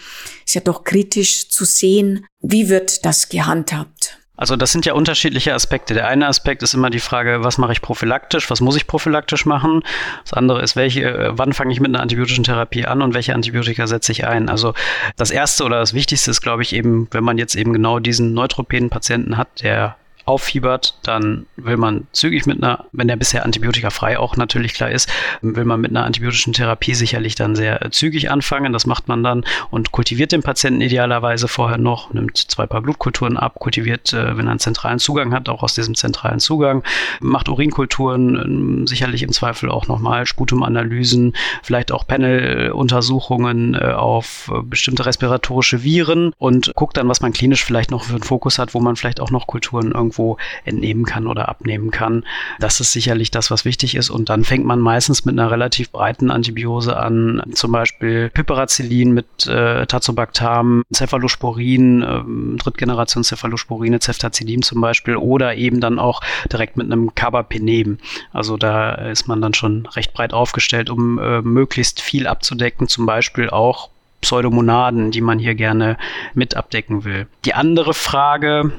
ist 0.45 0.55
ja 0.55 0.61
doch 0.61 0.83
kritisch 0.83 1.47
zu 1.47 1.63
sehen. 1.63 2.25
Wie 2.41 2.67
wird 2.67 3.05
das 3.05 3.29
gehandhabt? 3.29 4.19
Also 4.35 4.57
das 4.57 4.73
sind 4.73 4.85
ja 4.85 4.91
unterschiedliche 4.91 5.53
Aspekte. 5.53 5.93
Der 5.93 6.09
eine 6.09 6.27
Aspekt 6.27 6.63
ist 6.63 6.73
immer 6.73 6.89
die 6.89 6.99
Frage, 6.99 7.45
was 7.45 7.57
mache 7.57 7.71
ich 7.71 7.81
prophylaktisch, 7.81 8.49
was 8.49 8.59
muss 8.59 8.75
ich 8.75 8.87
prophylaktisch 8.87 9.45
machen? 9.45 9.83
Das 10.23 10.33
andere 10.33 10.61
ist, 10.63 10.75
welche, 10.75 11.03
äh, 11.05 11.29
wann 11.31 11.53
fange 11.53 11.71
ich 11.71 11.79
mit 11.79 11.87
einer 11.87 12.01
antibiotischen 12.01 12.43
Therapie 12.43 12.85
an 12.85 13.01
und 13.01 13.13
welche 13.13 13.33
Antibiotika 13.33 13.87
setze 13.87 14.11
ich 14.11 14.27
ein? 14.27 14.49
Also 14.49 14.73
das 15.15 15.31
erste 15.31 15.63
oder 15.63 15.79
das 15.79 15.93
Wichtigste 15.93 16.31
ist, 16.31 16.41
glaube 16.41 16.61
ich, 16.61 16.73
eben, 16.73 17.07
wenn 17.11 17.23
man 17.23 17.37
jetzt 17.37 17.55
eben 17.55 17.71
genau 17.71 17.99
diesen 17.99 18.33
Neutropenen-Patienten 18.33 19.37
hat, 19.37 19.61
der 19.61 19.95
auffiebert, 20.25 20.95
dann 21.03 21.45
will 21.55 21.77
man 21.77 22.07
zügig 22.11 22.45
mit 22.47 22.61
einer, 22.61 22.85
wenn 22.91 23.07
der 23.07 23.15
bisher 23.15 23.45
antibiotikafrei 23.45 24.17
auch 24.17 24.35
natürlich 24.37 24.73
klar 24.73 24.89
ist, 24.89 25.09
will 25.41 25.65
man 25.65 25.79
mit 25.79 25.91
einer 25.91 26.03
antibiotischen 26.03 26.53
Therapie 26.53 26.95
sicherlich 26.95 27.35
dann 27.35 27.55
sehr 27.55 27.85
äh, 27.85 27.91
zügig 27.91 28.31
anfangen. 28.31 28.73
Das 28.73 28.87
macht 28.87 29.07
man 29.07 29.23
dann 29.23 29.45
und 29.69 29.91
kultiviert 29.91 30.31
den 30.31 30.41
Patienten 30.41 30.81
idealerweise 30.81 31.47
vorher 31.47 31.77
noch, 31.77 32.11
nimmt 32.13 32.37
zwei 32.37 32.65
Paar 32.65 32.81
Blutkulturen 32.81 33.37
ab, 33.37 33.59
kultiviert, 33.59 34.13
äh, 34.13 34.35
wenn 34.35 34.47
er 34.47 34.51
einen 34.51 34.59
zentralen 34.59 34.99
Zugang 34.99 35.33
hat, 35.33 35.47
auch 35.47 35.61
aus 35.61 35.75
diesem 35.75 35.93
zentralen 35.93 36.39
Zugang, 36.39 36.83
macht 37.21 37.47
Urinkulturen, 37.47 38.35
ähm, 38.35 38.87
sicherlich 38.87 39.21
im 39.21 39.31
Zweifel 39.31 39.69
auch 39.69 39.87
nochmal 39.87 40.25
Sputumanalysen, 40.25 41.33
vielleicht 41.61 41.91
auch 41.91 42.07
Paneluntersuchungen 42.07 43.75
äh, 43.75 43.91
auf 43.91 44.51
bestimmte 44.63 45.05
respiratorische 45.05 45.83
Viren 45.83 46.33
und 46.39 46.73
guckt 46.75 46.97
dann, 46.97 47.07
was 47.07 47.21
man 47.21 47.31
klinisch 47.31 47.63
vielleicht 47.63 47.91
noch 47.91 48.05
für 48.05 48.13
einen 48.13 48.23
Fokus 48.23 48.57
hat, 48.57 48.73
wo 48.73 48.79
man 48.79 48.95
vielleicht 48.95 49.19
auch 49.19 49.29
noch 49.29 49.45
Kulturen 49.45 49.91
irgendwo 49.91 50.14
irgendwo 50.15 50.37
entnehmen 50.63 51.05
kann 51.05 51.27
oder 51.27 51.49
abnehmen 51.49 51.91
kann. 51.91 52.23
Das 52.59 52.79
ist 52.79 52.91
sicherlich 52.91 53.31
das, 53.31 53.51
was 53.51 53.65
wichtig 53.65 53.95
ist. 53.95 54.09
Und 54.09 54.29
dann 54.29 54.43
fängt 54.43 54.65
man 54.65 54.79
meistens 54.79 55.25
mit 55.25 55.37
einer 55.37 55.51
relativ 55.51 55.91
breiten 55.91 56.31
Antibiose 56.31 56.97
an, 56.97 57.41
zum 57.53 57.71
Beispiel 57.71 58.29
Piperacillin 58.29 59.11
mit 59.11 59.47
äh, 59.47 59.85
Tazobactam, 59.85 60.83
Cephalosporin, 60.93 62.01
äh, 62.01 62.57
Drittgeneration 62.57 63.23
Cephalosporine, 63.23 63.99
Ceftazidin 63.99 64.61
zum 64.61 64.81
Beispiel 64.81 65.15
oder 65.15 65.55
eben 65.55 65.81
dann 65.81 65.99
auch 65.99 66.21
direkt 66.51 66.77
mit 66.77 66.91
einem 66.91 67.13
Carbapenem. 67.15 67.97
Also 68.31 68.57
da 68.57 68.93
ist 68.93 69.27
man 69.27 69.41
dann 69.41 69.53
schon 69.53 69.85
recht 69.87 70.13
breit 70.13 70.33
aufgestellt, 70.33 70.89
um 70.89 71.19
äh, 71.19 71.41
möglichst 71.41 72.01
viel 72.01 72.27
abzudecken, 72.27 72.87
zum 72.87 73.05
Beispiel 73.05 73.49
auch 73.49 73.89
Pseudomonaden, 74.21 75.11
die 75.11 75.21
man 75.21 75.37
hier 75.37 75.53
gerne 75.53 75.97
mit 76.33 76.55
abdecken 76.55 77.03
will. 77.03 77.27
Die 77.45 77.53
andere 77.53 77.93
Frage, 77.93 78.71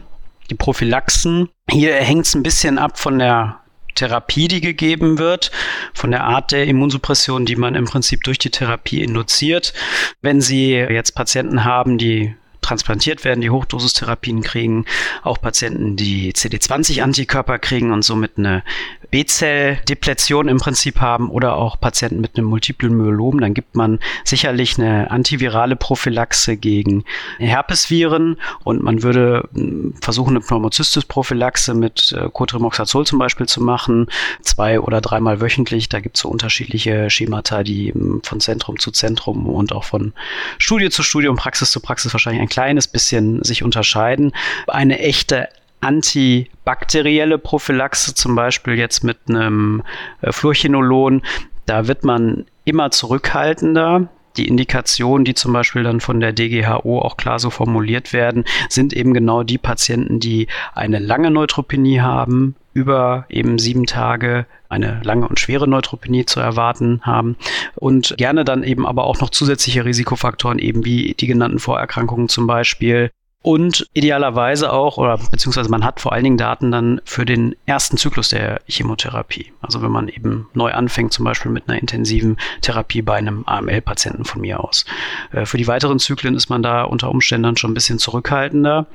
die 0.51 0.55
Prophylaxen. 0.55 1.49
Hier 1.71 1.95
hängt 1.95 2.27
es 2.27 2.35
ein 2.35 2.43
bisschen 2.43 2.79
ab 2.79 2.99
von 2.99 3.19
der 3.19 3.61
Therapie, 3.95 4.47
die 4.49 4.61
gegeben 4.61 5.19
wird, 5.19 5.51
von 5.95 6.11
der 6.11 6.25
Art 6.25 6.53
der 6.53 6.67
Immunsuppression, 6.67 7.47
die 7.47 7.57
man 7.57 7.75
im 7.75 7.87
Prinzip 7.87 8.23
durch 8.25 8.39
die 8.39 8.51
Therapie 8.51 9.03
induziert. 9.03 9.73
Wenn 10.21 10.41
Sie 10.41 10.75
jetzt 10.75 11.13
Patienten 11.13 11.65
haben, 11.65 11.99
die 11.99 12.35
transplantiert 12.67 13.25
werden, 13.25 13.41
die 13.41 13.51
Hochdosistherapien 13.51 14.43
kriegen, 14.43 14.85
auch 15.23 15.41
Patienten, 15.41 15.97
die 15.97 16.33
CD20-Antikörper 16.33 17.59
kriegen 17.59 17.93
und 17.93 18.03
somit 18.03 18.33
eine 18.39 18.63
B-Zell-Depletion 19.11 20.49
im 20.49 20.59
Prinzip 20.59 21.01
haben 21.01 21.31
oder 21.31 21.57
auch 21.57 21.79
Patienten 21.79 22.21
mit 22.21 22.37
einem 22.37 22.49
multiplen 22.49 22.97
Myelom, 22.97 23.41
dann 23.41 23.55
gibt 23.55 23.77
man 23.77 24.01
sicherlich 24.25 24.79
eine 24.79 25.11
antivirale 25.11 25.77
Prophylaxe 25.77 26.57
gegen 26.57 27.05
Herpesviren 27.39 28.37
und 28.65 28.83
man 28.83 29.03
würde 29.03 29.49
hm, 29.55 29.95
versuchen, 30.01 30.31
eine 30.31 30.41
Pneumocystis-Prophylaxe 30.41 31.75
mit 31.75 32.13
äh, 32.13 32.29
Cotrimoxazol 32.33 33.07
zum 33.07 33.19
Beispiel 33.19 33.47
zu 33.47 33.63
machen, 33.63 34.09
zwei 34.43 34.81
oder 34.81 35.01
dreimal 35.01 35.41
wöchentlich. 35.41 35.89
Da 35.89 36.01
gibt 36.01 36.17
es 36.17 36.23
so 36.23 36.29
unterschiedliche 36.29 37.11
Schemata, 37.11 37.63
die 37.63 37.93
hm, 37.93 38.23
von 38.25 38.41
Zentrum 38.41 38.79
zu 38.79 38.91
Zentrum 38.91 39.47
und 39.47 39.73
auch 39.73 39.85
von 39.85 40.13
Studie 40.59 40.91
zu 40.91 41.03
Studie 41.03 41.29
und 41.29 41.37
Praxis 41.37 41.71
zu 41.71 41.81
Praxis 41.81 42.13
wahrscheinlich 42.13 42.43
ein 42.43 42.49
kleines 42.57 42.89
bisschen 42.89 43.45
sich 43.45 43.63
unterscheiden. 43.63 44.33
Eine 44.67 44.99
echte 44.99 45.51
antibakterielle 45.83 47.37
Prophylaxe, 47.37 48.15
zum 48.15 48.35
Beispiel 48.35 48.79
jetzt 48.79 49.05
mit 49.05 49.19
einem 49.29 49.83
äh, 50.23 50.33
Fluorchinolon, 50.33 51.21
da 51.67 51.87
wird 51.87 52.03
man 52.05 52.47
immer 52.65 52.91
zurückhaltender. 52.91 54.09
Die 54.39 54.49
Indikationen, 54.49 55.27
die 55.27 55.35
zum 55.35 55.53
Beispiel 55.53 55.83
dann 55.83 56.01
von 56.01 56.19
der 56.19 56.33
DGHO 56.33 57.01
auch 57.01 57.19
klar 57.19 57.39
so 57.39 57.51
formuliert 57.51 58.15
werden, 58.15 58.45
sind 58.71 58.95
eben 58.95 59.13
genau 59.13 59.43
die 59.43 59.59
Patienten, 59.59 60.19
die 60.19 60.47
eine 60.75 60.99
lange 60.99 61.31
Neutropenie 61.31 62.01
haben, 62.01 62.57
über 62.77 63.25
eben 63.31 63.59
sieben 63.59 63.87
Tage 63.87 64.45
eine 64.69 65.01
lange 65.03 65.27
und 65.27 65.41
schwere 65.41 65.67
Neutropenie 65.67 66.27
zu 66.27 66.41
erwarten 66.41 67.01
haben 67.05 67.37
und 67.75 68.15
gerne 68.19 68.45
dann 68.45 68.63
eben 68.65 68.87
aber 68.87 69.05
auch 69.05 69.19
noch 69.19 69.31
zusätzliche 69.31 69.87
Risikofaktoren 69.87 70.59
eben 70.59 70.85
wie 70.85 71.15
die 71.15 71.27
genannten 71.27 71.59
Vorerkrankungen 71.59 72.29
zum 72.29 72.47
Beispiel 72.47 73.11
und 73.43 73.87
idealerweise 73.95 74.73
auch, 74.73 74.97
oder 74.99 75.19
beziehungsweise 75.19 75.71
man 75.71 75.85
hat 75.85 76.01
vor 76.01 76.13
allen 76.13 76.25
Dingen 76.25 76.37
Daten 76.37 76.73
dann 76.73 77.01
für 77.05 77.25
den 77.25 77.55
ersten 77.65 77.97
Zyklus 77.97 78.31
der 78.31 78.61
Chemotherapie. 78.67 79.53
Also 79.61 79.83
wenn 79.83 79.93
man 79.93 80.09
eben 80.09 80.49
neu 80.53 80.73
anfängt, 80.73 81.13
zum 81.13 81.25
Beispiel 81.25 81.53
mit 81.53 81.69
einer 81.69 81.81
intensiven 81.81 82.39
Therapie 82.61 83.03
bei 83.03 83.15
einem 83.15 83.45
AML-Patienten 83.47 84.25
von 84.25 84.41
mir 84.41 84.59
aus. 84.59 84.85
Äh, 85.31 85.47
für 85.47 85.59
die 85.59 85.69
weiteren 85.69 86.01
Zyklen 86.01 86.35
ist 86.35 86.49
man 86.49 86.63
da 86.63 86.83
unter 86.83 87.09
Umständen 87.09 87.57
schon 87.57 87.71
ein 87.71 87.75
bisschen 87.75 88.01
zurückhaltender. 88.01 88.87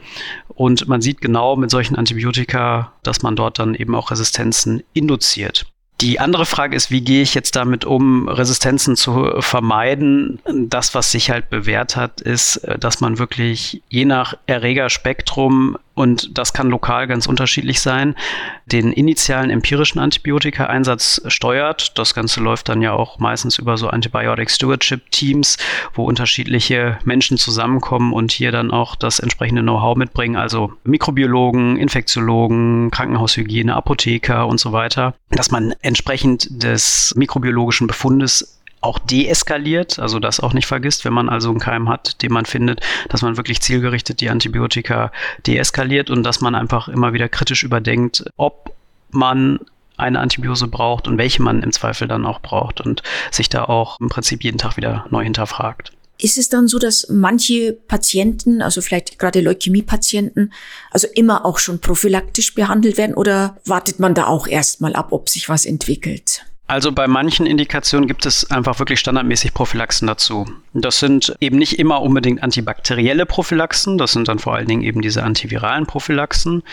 Und 0.49 0.85
man 0.87 1.01
sieht 1.01 1.21
genau 1.21 1.55
mit 1.55 1.71
solchen 1.71 1.95
Antibiotika, 1.95 2.91
dass 3.03 3.21
man 3.21 3.37
dort 3.37 3.57
dann 3.57 3.73
eben 3.73 3.95
auch 3.95 4.11
Resistenzen 4.11 4.83
induziert. 4.91 5.65
Die 6.01 6.19
andere 6.19 6.47
Frage 6.47 6.75
ist, 6.75 6.89
wie 6.89 7.01
gehe 7.01 7.21
ich 7.21 7.35
jetzt 7.35 7.55
damit 7.55 7.85
um, 7.85 8.27
Resistenzen 8.27 8.95
zu 8.95 9.39
vermeiden? 9.39 10.39
Das, 10.45 10.95
was 10.95 11.11
sich 11.11 11.29
halt 11.29 11.51
bewährt 11.51 11.95
hat, 11.95 12.21
ist, 12.21 12.57
äh, 12.57 12.79
dass 12.79 13.01
man 13.01 13.19
wirklich 13.19 13.83
je 13.89 14.05
nach 14.05 14.33
Erregerspektrum 14.47 15.77
und 15.93 16.37
das 16.37 16.53
kann 16.53 16.69
lokal 16.69 17.07
ganz 17.07 17.27
unterschiedlich 17.27 17.81
sein, 17.81 18.15
den 18.65 18.93
initialen 18.93 19.49
empirischen 19.49 19.99
Antibiotika-Einsatz 19.99 21.21
steuert. 21.27 21.97
Das 21.97 22.13
Ganze 22.13 22.39
läuft 22.39 22.69
dann 22.69 22.81
ja 22.81 22.93
auch 22.93 23.19
meistens 23.19 23.57
über 23.57 23.77
so 23.77 23.89
Antibiotic 23.89 24.49
Stewardship 24.49 25.11
Teams, 25.11 25.57
wo 25.93 26.05
unterschiedliche 26.05 26.97
Menschen 27.03 27.37
zusammenkommen 27.37 28.13
und 28.13 28.31
hier 28.31 28.51
dann 28.51 28.71
auch 28.71 28.95
das 28.95 29.19
entsprechende 29.19 29.61
Know-how 29.61 29.97
mitbringen, 29.97 30.37
also 30.37 30.73
Mikrobiologen, 30.83 31.77
Infektiologen, 31.77 32.89
Krankenhaushygiene, 32.91 33.75
Apotheker 33.75 34.47
und 34.47 34.59
so 34.59 34.71
weiter, 34.71 35.13
dass 35.29 35.51
man 35.51 35.73
entsprechend 35.81 36.63
des 36.63 37.13
mikrobiologischen 37.17 37.87
Befundes 37.87 38.60
auch 38.81 38.99
deeskaliert, 38.99 39.99
also 39.99 40.19
das 40.19 40.39
auch 40.39 40.53
nicht 40.53 40.65
vergisst, 40.65 41.05
wenn 41.05 41.13
man 41.13 41.29
also 41.29 41.49
einen 41.49 41.59
Keim 41.59 41.87
hat, 41.87 42.21
den 42.21 42.33
man 42.33 42.45
findet, 42.45 42.81
dass 43.09 43.21
man 43.21 43.37
wirklich 43.37 43.61
zielgerichtet 43.61 44.21
die 44.21 44.29
Antibiotika 44.29 45.11
deeskaliert 45.45 46.09
und 46.09 46.23
dass 46.23 46.41
man 46.41 46.55
einfach 46.55 46.87
immer 46.87 47.13
wieder 47.13 47.29
kritisch 47.29 47.63
überdenkt, 47.63 48.25
ob 48.37 48.75
man 49.11 49.59
eine 49.97 50.19
Antibiose 50.19 50.67
braucht 50.67 51.07
und 51.07 51.17
welche 51.17 51.43
man 51.43 51.61
im 51.61 51.71
Zweifel 51.71 52.07
dann 52.07 52.25
auch 52.25 52.41
braucht 52.41 52.81
und 52.81 53.03
sich 53.29 53.49
da 53.49 53.65
auch 53.65 53.99
im 53.99 54.09
Prinzip 54.09 54.43
jeden 54.43 54.57
Tag 54.57 54.77
wieder 54.77 55.05
neu 55.11 55.23
hinterfragt. 55.23 55.91
Ist 56.17 56.37
es 56.37 56.49
dann 56.49 56.67
so, 56.67 56.77
dass 56.77 57.07
manche 57.09 57.73
Patienten, 57.73 58.61
also 58.61 58.81
vielleicht 58.81 59.17
gerade 59.17 59.41
Leukämie-Patienten, 59.41 60.53
also 60.91 61.07
immer 61.15 61.45
auch 61.45 61.57
schon 61.57 61.79
prophylaktisch 61.79 62.53
behandelt 62.53 62.97
werden 62.97 63.15
oder 63.15 63.57
wartet 63.65 63.99
man 63.99 64.13
da 64.13 64.27
auch 64.27 64.47
erstmal 64.47 64.95
ab, 64.95 65.11
ob 65.11 65.29
sich 65.29 65.49
was 65.49 65.65
entwickelt? 65.65 66.45
Also 66.71 66.93
bei 66.93 67.05
manchen 67.05 67.45
Indikationen 67.45 68.07
gibt 68.07 68.25
es 68.25 68.49
einfach 68.49 68.79
wirklich 68.79 69.01
standardmäßig 69.01 69.53
Prophylaxen 69.53 70.07
dazu. 70.07 70.45
Das 70.73 70.99
sind 70.99 71.35
eben 71.41 71.57
nicht 71.57 71.79
immer 71.79 72.01
unbedingt 72.01 72.41
antibakterielle 72.41 73.25
Prophylaxen, 73.25 73.97
das 73.97 74.13
sind 74.13 74.29
dann 74.29 74.39
vor 74.39 74.55
allen 74.55 74.69
Dingen 74.69 74.81
eben 74.81 75.01
diese 75.01 75.21
antiviralen 75.23 75.85
Prophylaxen. 75.85 76.63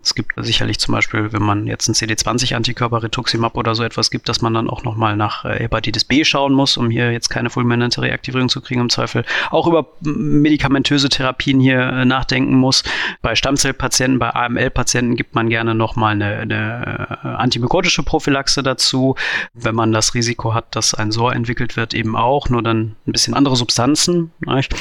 Es 0.00 0.14
gibt 0.14 0.34
sicherlich 0.36 0.78
zum 0.78 0.94
Beispiel, 0.94 1.32
wenn 1.32 1.42
man 1.42 1.66
jetzt 1.66 1.88
ein 1.88 1.94
CD20-Antikörper 1.94 3.02
Rituximab 3.02 3.56
oder 3.56 3.74
so 3.74 3.82
etwas 3.82 4.12
gibt, 4.12 4.28
dass 4.28 4.40
man 4.40 4.54
dann 4.54 4.70
auch 4.70 4.84
nochmal 4.84 5.16
nach 5.16 5.44
äh, 5.44 5.58
Hepatitis 5.58 6.04
B 6.04 6.22
schauen 6.24 6.52
muss, 6.52 6.76
um 6.76 6.88
hier 6.88 7.10
jetzt 7.10 7.28
keine 7.28 7.50
fulminante 7.50 8.02
Reaktivierung 8.02 8.48
zu 8.48 8.60
kriegen 8.60 8.82
im 8.82 8.88
Zweifel. 8.88 9.24
Auch 9.50 9.66
über 9.66 9.88
medikamentöse 10.02 11.08
Therapien 11.08 11.58
hier 11.58 11.80
äh, 11.80 12.04
nachdenken 12.04 12.54
muss. 12.54 12.84
Bei 13.20 13.34
Stammzellpatienten, 13.34 14.20
bei 14.20 14.32
AML-Patienten 14.32 15.16
gibt 15.16 15.34
man 15.34 15.48
gerne 15.48 15.74
nochmal 15.74 16.12
eine, 16.12 16.36
eine 16.36 17.18
äh, 17.24 17.26
antimykotische 17.26 18.04
Prophylaxe 18.04 18.62
dazu 18.62 19.16
wenn 19.54 19.74
man 19.74 19.92
das 19.92 20.14
Risiko 20.14 20.54
hat, 20.54 20.76
dass 20.76 20.94
ein 20.94 21.12
SOR 21.12 21.34
entwickelt 21.34 21.76
wird, 21.76 21.94
eben 21.94 22.16
auch, 22.16 22.48
nur 22.48 22.62
dann 22.62 22.96
ein 23.06 23.12
bisschen 23.12 23.34
andere 23.34 23.56
Substanzen. 23.56 24.32
Nicht? 24.40 24.74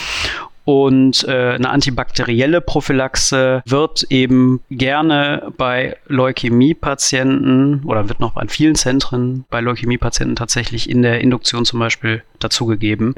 Und 0.70 1.24
äh, 1.28 1.54
eine 1.56 1.72
antibakterielle 1.72 2.62
Prophylaxe 2.62 3.64
wird 3.66 4.04
eben 4.12 4.60
gerne 4.70 5.52
bei 5.58 5.98
Leukämie-Patienten 6.06 7.82
oder 7.86 8.08
wird 8.08 8.20
noch 8.20 8.36
an 8.36 8.50
vielen 8.50 8.76
Zentren 8.76 9.46
bei 9.50 9.62
Leukämie-Patienten 9.62 10.36
tatsächlich 10.36 10.88
in 10.88 11.02
der 11.02 11.22
Induktion 11.22 11.66
zum 11.66 11.80
Beispiel 11.80 12.22
dazugegeben, 12.38 13.16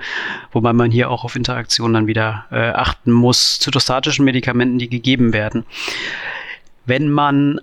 wobei 0.53 0.71
man 0.71 0.91
hier 0.91 1.09
auch 1.09 1.25
auf 1.25 1.35
Interaktionen 1.35 1.93
dann 1.93 2.07
wieder 2.07 2.45
äh, 2.51 2.69
achten 2.69 3.11
muss, 3.11 3.59
zytostatischen 3.59 4.23
Medikamenten, 4.23 4.79
die 4.79 4.87
gegeben 4.87 5.33
werden. 5.33 5.65
Wenn 6.85 7.11
man 7.11 7.59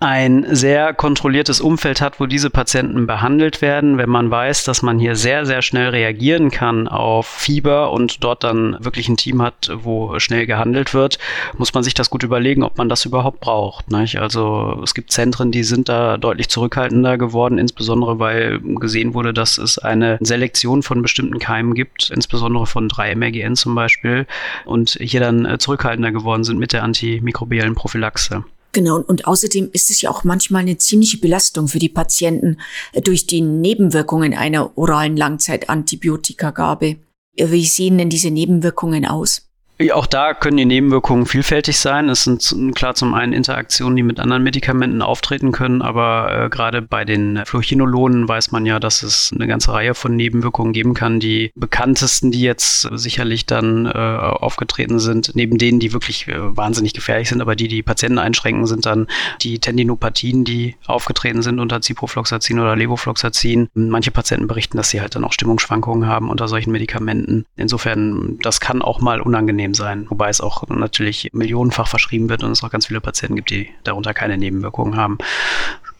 ein 0.00 0.46
sehr 0.54 0.94
kontrolliertes 0.94 1.60
Umfeld 1.60 2.00
hat, 2.00 2.20
wo 2.20 2.26
diese 2.26 2.50
Patienten 2.50 3.08
behandelt 3.08 3.60
werden, 3.60 3.98
wenn 3.98 4.08
man 4.08 4.30
weiß, 4.30 4.62
dass 4.62 4.82
man 4.82 5.00
hier 5.00 5.16
sehr, 5.16 5.44
sehr 5.44 5.60
schnell 5.60 5.88
reagieren 5.88 6.52
kann 6.52 6.86
auf 6.86 7.26
Fieber 7.26 7.90
und 7.90 8.22
dort 8.22 8.44
dann 8.44 8.76
wirklich 8.78 9.08
ein 9.08 9.16
Team 9.16 9.42
hat, 9.42 9.72
wo 9.74 10.16
schnell 10.20 10.46
gehandelt 10.46 10.94
wird, 10.94 11.18
muss 11.56 11.74
man 11.74 11.82
sich 11.82 11.94
das 11.94 12.10
gut 12.10 12.22
überlegen, 12.22 12.62
ob 12.62 12.78
man 12.78 12.88
das 12.88 13.04
überhaupt 13.06 13.40
braucht. 13.40 13.90
Nicht? 13.90 14.20
Also 14.20 14.80
es 14.84 14.94
gibt 14.94 15.10
Zentren, 15.10 15.50
die 15.50 15.64
sind 15.64 15.88
da 15.88 16.16
deutlich 16.16 16.48
zurückhaltender 16.48 17.18
geworden, 17.18 17.58
insbesondere 17.58 18.20
weil 18.20 18.60
gesehen 18.60 19.14
wurde, 19.14 19.34
dass 19.34 19.58
es 19.58 19.78
eine 19.78 20.18
Selektion 20.20 20.84
von 20.84 21.02
bestimmten 21.02 21.40
Keimen 21.40 21.74
gibt, 21.74 22.10
insbesondere 22.10 22.66
von 22.66 22.88
3-MRGN 22.88 23.56
zum 23.56 23.74
Beispiel, 23.74 24.26
und 24.64 24.96
hier 25.00 25.20
dann 25.20 25.58
zurückhaltender 25.58 26.12
geworden 26.12 26.44
sind 26.44 26.60
mit 26.60 26.72
der 26.72 26.84
antimikrobiellen 26.84 27.74
Prophylaxe. 27.74 28.44
Genau, 28.78 29.00
und 29.00 29.26
außerdem 29.26 29.70
ist 29.72 29.90
es 29.90 30.02
ja 30.02 30.10
auch 30.10 30.22
manchmal 30.22 30.62
eine 30.62 30.78
ziemliche 30.78 31.18
Belastung 31.18 31.66
für 31.66 31.80
die 31.80 31.88
Patienten 31.88 32.58
äh, 32.92 33.02
durch 33.02 33.26
die 33.26 33.40
Nebenwirkungen 33.40 34.34
einer 34.34 34.78
oralen 34.78 35.16
Langzeitantibiotikagabe. 35.16 36.94
Wie 37.34 37.66
sehen 37.66 37.98
denn 37.98 38.08
diese 38.08 38.30
Nebenwirkungen 38.30 39.04
aus? 39.04 39.47
Auch 39.92 40.06
da 40.06 40.34
können 40.34 40.56
die 40.56 40.64
Nebenwirkungen 40.64 41.24
vielfältig 41.24 41.78
sein. 41.78 42.08
Es 42.08 42.24
sind 42.24 42.74
klar 42.74 42.96
zum 42.96 43.14
einen 43.14 43.32
Interaktionen, 43.32 43.94
die 43.94 44.02
mit 44.02 44.18
anderen 44.18 44.42
Medikamenten 44.42 45.02
auftreten 45.02 45.52
können, 45.52 45.82
aber 45.82 46.46
äh, 46.46 46.48
gerade 46.48 46.82
bei 46.82 47.04
den 47.04 47.40
Fluorchinolonen 47.44 48.28
weiß 48.28 48.50
man 48.50 48.66
ja, 48.66 48.80
dass 48.80 49.04
es 49.04 49.32
eine 49.32 49.46
ganze 49.46 49.72
Reihe 49.72 49.94
von 49.94 50.16
Nebenwirkungen 50.16 50.72
geben 50.72 50.94
kann. 50.94 51.20
Die 51.20 51.52
bekanntesten, 51.54 52.32
die 52.32 52.40
jetzt 52.40 52.88
sicherlich 52.92 53.46
dann 53.46 53.86
äh, 53.86 53.90
aufgetreten 53.90 54.98
sind, 54.98 55.36
neben 55.36 55.58
denen, 55.58 55.78
die 55.78 55.92
wirklich 55.92 56.26
äh, 56.26 56.56
wahnsinnig 56.56 56.92
gefährlich 56.92 57.28
sind, 57.28 57.40
aber 57.40 57.54
die 57.54 57.68
die 57.68 57.84
Patienten 57.84 58.18
einschränken, 58.18 58.66
sind 58.66 58.84
dann 58.84 59.06
die 59.42 59.60
Tendinopathien, 59.60 60.44
die 60.44 60.74
aufgetreten 60.86 61.42
sind 61.42 61.60
unter 61.60 61.80
Ciprofloxacin 61.80 62.58
oder 62.58 62.74
Levofloxacin. 62.74 63.68
Manche 63.74 64.10
Patienten 64.10 64.48
berichten, 64.48 64.76
dass 64.76 64.90
sie 64.90 65.00
halt 65.00 65.14
dann 65.14 65.22
auch 65.22 65.32
Stimmungsschwankungen 65.32 66.08
haben 66.08 66.30
unter 66.30 66.48
solchen 66.48 66.72
Medikamenten. 66.72 67.44
Insofern, 67.56 68.38
das 68.42 68.58
kann 68.58 68.82
auch 68.82 69.00
mal 69.00 69.20
unangenehm 69.20 69.67
angenehm 69.68 69.74
sein. 69.74 70.06
Wobei 70.08 70.28
es 70.28 70.40
auch 70.40 70.66
natürlich 70.68 71.30
millionenfach 71.32 71.88
verschrieben 71.88 72.28
wird 72.28 72.42
und 72.42 72.52
es 72.52 72.62
auch 72.62 72.70
ganz 72.70 72.86
viele 72.86 73.00
Patienten 73.00 73.36
gibt, 73.36 73.50
die 73.50 73.68
darunter 73.84 74.14
keine 74.14 74.38
Nebenwirkungen 74.38 74.96
haben. 74.96 75.18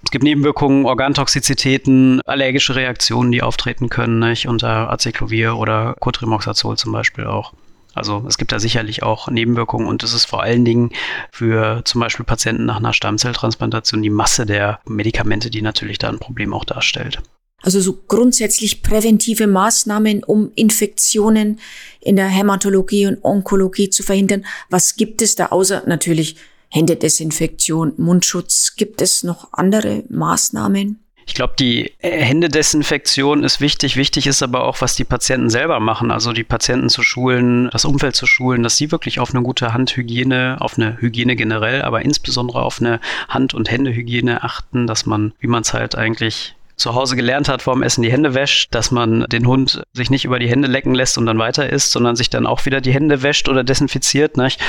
Es 0.05 0.11
gibt 0.11 0.25
Nebenwirkungen, 0.25 0.87
Organtoxizitäten, 0.87 2.21
allergische 2.25 2.77
Reaktionen, 2.77 3.33
die 3.33 3.43
auftreten 3.43 3.89
können, 3.89 4.21
nicht? 4.21 4.47
unter 4.47 4.91
Aceclovir 4.91 5.57
oder 5.57 5.95
Cotrimoxazol 5.99 6.77
zum 6.77 6.93
Beispiel 6.93 7.27
auch. 7.27 7.53
Also 7.95 8.25
es 8.29 8.39
gibt 8.39 8.53
da 8.53 8.61
sicherlich 8.61 9.03
auch 9.03 9.29
Nebenwirkungen 9.29 9.89
und 9.89 10.05
es 10.05 10.13
ist 10.13 10.27
vor 10.27 10.43
allen 10.43 10.65
Dingen 10.65 10.91
für 11.33 11.83
zum 11.85 12.01
Beispiel 12.01 12.25
Patienten 12.25 12.65
nach 12.65 12.77
einer 12.77 12.93
Stammzelltransplantation 12.93 14.03
die 14.03 14.11
Masse 14.11 14.47
der 14.47 14.79
Medikamente, 14.85 15.51
die 15.51 15.63
natürlich 15.63 15.99
da 15.99 16.09
ein 16.09 16.21
Problem 16.21 16.55
auch 16.55 16.65
darstellt. 16.65 17.21
Also 17.61 17.81
so 17.81 17.99
grundsätzlich 18.07 18.83
präventive 18.83 19.49
Maßnahmen, 19.49 20.23
um 20.23 20.53
Infektionen 20.55 21.59
in 22.01 22.16
der 22.16 22.29
Hämatologie 22.29 23.07
und 23.07 23.25
Onkologie 23.25 23.90
zu 23.90 24.03
verhindern. 24.03 24.44
Was 24.71 24.97
gibt 24.97 25.23
es 25.23 25.35
da 25.35 25.47
außer 25.47 25.83
natürlich 25.87 26.37
Händedesinfektion, 26.68 27.94
Mundschutz? 27.97 28.75
Gibt 28.77 29.03
es 29.03 29.25
noch 29.25 29.49
andere 29.53 30.05
Maßnahmen? 30.09 31.01
Ich 31.29 31.35
glaube, 31.35 31.55
die 31.59 31.92
Händedesinfektion 31.99 33.44
ist 33.44 33.61
wichtig. 33.61 33.97
Wichtig 33.97 34.27
ist 34.27 34.42
aber 34.42 34.64
auch, 34.64 34.81
was 34.81 34.97
die 34.97 35.05
Patienten 35.05 35.51
selber 35.51 35.79
machen. 35.79 36.11
Also 36.11 36.33
die 36.33 36.42
Patienten 36.42 36.88
zu 36.88 37.03
schulen, 37.03 37.68
das 37.71 37.85
Umfeld 37.85 38.16
zu 38.16 38.25
schulen, 38.25 38.62
dass 38.62 38.79
sie 38.79 38.90
wirklich 38.90 39.21
auf 39.21 39.35
eine 39.35 39.42
gute 39.42 39.75
Handhygiene, 39.75 40.57
auf 40.61 40.79
eine 40.79 40.97
Hygiene 41.01 41.37
generell, 41.37 41.83
aber 41.83 42.01
insbesondere 42.01 42.62
auf 42.62 42.81
eine 42.81 42.99
Hand- 43.29 43.53
und 43.53 43.71
Händehygiene 43.71 44.42
achten, 44.42 44.87
dass 44.87 45.05
man, 45.05 45.35
wie 45.38 45.49
man 45.49 45.62
es 45.62 45.75
halt 45.75 45.97
eigentlich 45.97 46.55
zu 46.79 46.95
Hause 46.95 47.17
gelernt 47.17 47.49
hat, 47.49 47.62
vorm 47.62 47.83
Essen 47.83 48.03
die 48.03 48.12
Hände 48.12 48.35
wäscht, 48.35 48.75
dass 48.75 48.91
man 48.91 49.27
den 49.29 49.47
Hund 49.47 49.83
sich 49.93 50.11
nicht 50.11 50.25
über 50.25 50.38
die 50.38 50.49
Hände 50.49 50.69
lecken 50.69 50.95
lässt 50.95 51.19
und 51.19 51.27
dann 51.27 51.38
weiter 51.38 51.69
isst, 51.69 51.93
sondern 51.93 52.17
sich 52.17 52.31
dann 52.31 52.47
auch 52.47 52.64
wieder 52.64 52.81
die 52.81 52.93
Hände 52.93 53.23
wäscht 53.23 53.49
oder 53.49 53.64
desinfiziert, 53.64 54.37
nicht? 54.37 54.61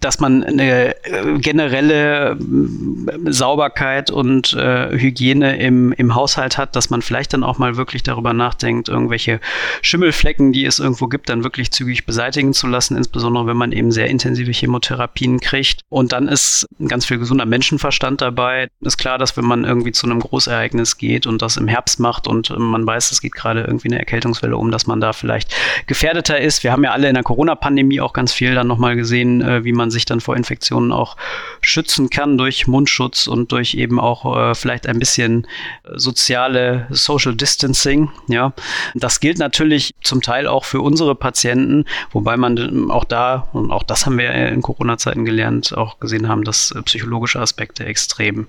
dass 0.00 0.20
man 0.20 0.44
eine 0.44 0.94
äh, 1.04 1.38
generelle 1.38 2.32
äh, 2.32 3.32
Sauberkeit 3.32 4.10
und 4.10 4.52
äh, 4.52 4.90
Hygiene 4.98 5.56
im, 5.58 5.92
im 5.92 6.14
Haushalt 6.14 6.58
hat, 6.58 6.76
dass 6.76 6.90
man 6.90 7.02
vielleicht 7.02 7.32
dann 7.32 7.42
auch 7.42 7.58
mal 7.58 7.76
wirklich 7.76 8.02
darüber 8.02 8.32
nachdenkt, 8.32 8.88
irgendwelche 8.88 9.40
Schimmelflecken, 9.82 10.52
die 10.52 10.66
es 10.66 10.78
irgendwo 10.78 11.06
gibt, 11.06 11.28
dann 11.28 11.44
wirklich 11.44 11.70
zügig 11.70 12.04
beseitigen 12.06 12.52
zu 12.52 12.66
lassen, 12.66 12.96
insbesondere 12.96 13.46
wenn 13.46 13.56
man 13.56 13.72
eben 13.72 13.90
sehr 13.90 14.08
intensive 14.08 14.52
Chemotherapien 14.52 15.40
kriegt. 15.40 15.80
Und 15.88 16.12
dann 16.12 16.28
ist 16.28 16.66
ganz 16.86 17.06
viel 17.06 17.18
gesunder 17.18 17.46
Menschenverstand 17.46 18.20
dabei. 18.20 18.68
Ist 18.80 18.98
klar, 18.98 19.18
dass 19.18 19.36
wenn 19.36 19.44
man 19.44 19.64
irgendwie 19.64 19.92
zu 19.92 20.06
einem 20.06 20.20
Großereignis 20.20 20.98
geht 20.98 21.26
und 21.26 21.40
das 21.40 21.53
das 21.54 21.62
im 21.62 21.68
Herbst 21.68 22.00
macht 22.00 22.26
und 22.26 22.50
äh, 22.50 22.58
man 22.58 22.86
weiß, 22.86 23.12
es 23.12 23.20
geht 23.20 23.34
gerade 23.34 23.62
irgendwie 23.62 23.88
eine 23.88 23.98
Erkältungswelle 23.98 24.56
um, 24.56 24.70
dass 24.70 24.86
man 24.86 25.00
da 25.00 25.12
vielleicht 25.12 25.54
gefährdeter 25.86 26.40
ist. 26.40 26.64
Wir 26.64 26.72
haben 26.72 26.84
ja 26.84 26.92
alle 26.92 27.08
in 27.08 27.14
der 27.14 27.22
Corona-Pandemie 27.22 28.00
auch 28.00 28.12
ganz 28.12 28.32
viel 28.32 28.54
dann 28.54 28.66
nochmal 28.66 28.96
gesehen, 28.96 29.40
äh, 29.42 29.64
wie 29.64 29.72
man 29.72 29.90
sich 29.90 30.04
dann 30.04 30.20
vor 30.20 30.36
Infektionen 30.36 30.92
auch 30.92 31.16
schützen 31.60 32.10
kann 32.10 32.38
durch 32.38 32.66
Mundschutz 32.66 33.26
und 33.26 33.52
durch 33.52 33.74
eben 33.74 34.00
auch 34.00 34.36
äh, 34.36 34.54
vielleicht 34.54 34.86
ein 34.86 34.98
bisschen 34.98 35.46
soziale 35.94 36.86
Social 36.90 37.34
Distancing. 37.34 38.10
Ja, 38.28 38.52
das 38.94 39.20
gilt 39.20 39.38
natürlich 39.38 39.94
zum 40.02 40.22
Teil 40.22 40.46
auch 40.46 40.64
für 40.64 40.80
unsere 40.80 41.14
Patienten, 41.14 41.84
wobei 42.12 42.36
man 42.36 42.90
auch 42.90 43.04
da, 43.04 43.48
und 43.52 43.70
auch 43.70 43.82
das 43.82 44.06
haben 44.06 44.18
wir 44.18 44.32
in 44.32 44.62
Corona-Zeiten 44.62 45.24
gelernt, 45.24 45.76
auch 45.76 46.00
gesehen 46.00 46.28
haben, 46.28 46.44
dass 46.44 46.74
psychologische 46.84 47.40
Aspekte 47.40 47.84
extrem 47.84 48.46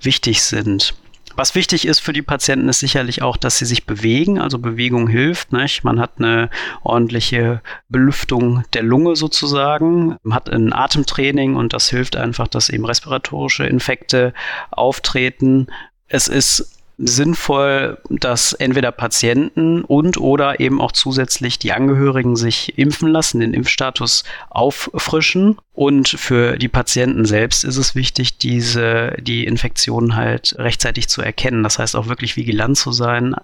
wichtig 0.00 0.42
sind. 0.42 0.94
Was 1.38 1.54
wichtig 1.54 1.86
ist 1.86 2.00
für 2.00 2.12
die 2.12 2.22
Patienten, 2.22 2.68
ist 2.68 2.80
sicherlich 2.80 3.22
auch, 3.22 3.36
dass 3.36 3.58
sie 3.58 3.64
sich 3.64 3.86
bewegen. 3.86 4.40
Also 4.40 4.58
Bewegung 4.58 5.06
hilft. 5.06 5.52
Nicht? 5.52 5.84
Man 5.84 6.00
hat 6.00 6.14
eine 6.18 6.50
ordentliche 6.82 7.62
Belüftung 7.88 8.64
der 8.72 8.82
Lunge 8.82 9.14
sozusagen, 9.14 10.16
man 10.24 10.34
hat 10.34 10.50
ein 10.50 10.72
Atemtraining 10.72 11.54
und 11.54 11.72
das 11.72 11.90
hilft 11.90 12.16
einfach, 12.16 12.48
dass 12.48 12.70
eben 12.70 12.84
respiratorische 12.84 13.64
Infekte 13.66 14.34
auftreten. 14.72 15.68
Es 16.08 16.26
ist 16.26 16.77
sinnvoll, 16.98 17.98
dass 18.10 18.52
entweder 18.52 18.90
Patienten 18.90 19.82
und 19.82 20.18
oder 20.18 20.58
eben 20.58 20.80
auch 20.80 20.92
zusätzlich 20.92 21.58
die 21.58 21.72
Angehörigen 21.72 22.34
sich 22.34 22.76
impfen 22.76 23.08
lassen, 23.08 23.40
den 23.40 23.54
Impfstatus 23.54 24.24
auffrischen. 24.50 25.58
Und 25.72 26.08
für 26.08 26.58
die 26.58 26.68
Patienten 26.68 27.24
selbst 27.24 27.64
ist 27.64 27.76
es 27.76 27.94
wichtig, 27.94 28.38
diese, 28.38 29.16
die 29.20 29.44
Infektion 29.44 30.16
halt 30.16 30.56
rechtzeitig 30.58 31.08
zu 31.08 31.22
erkennen. 31.22 31.62
Das 31.62 31.78
heißt 31.78 31.94
auch 31.94 32.08
wirklich 32.08 32.36
vigilant 32.36 32.76
zu 32.76 32.90
sein, 32.90 33.36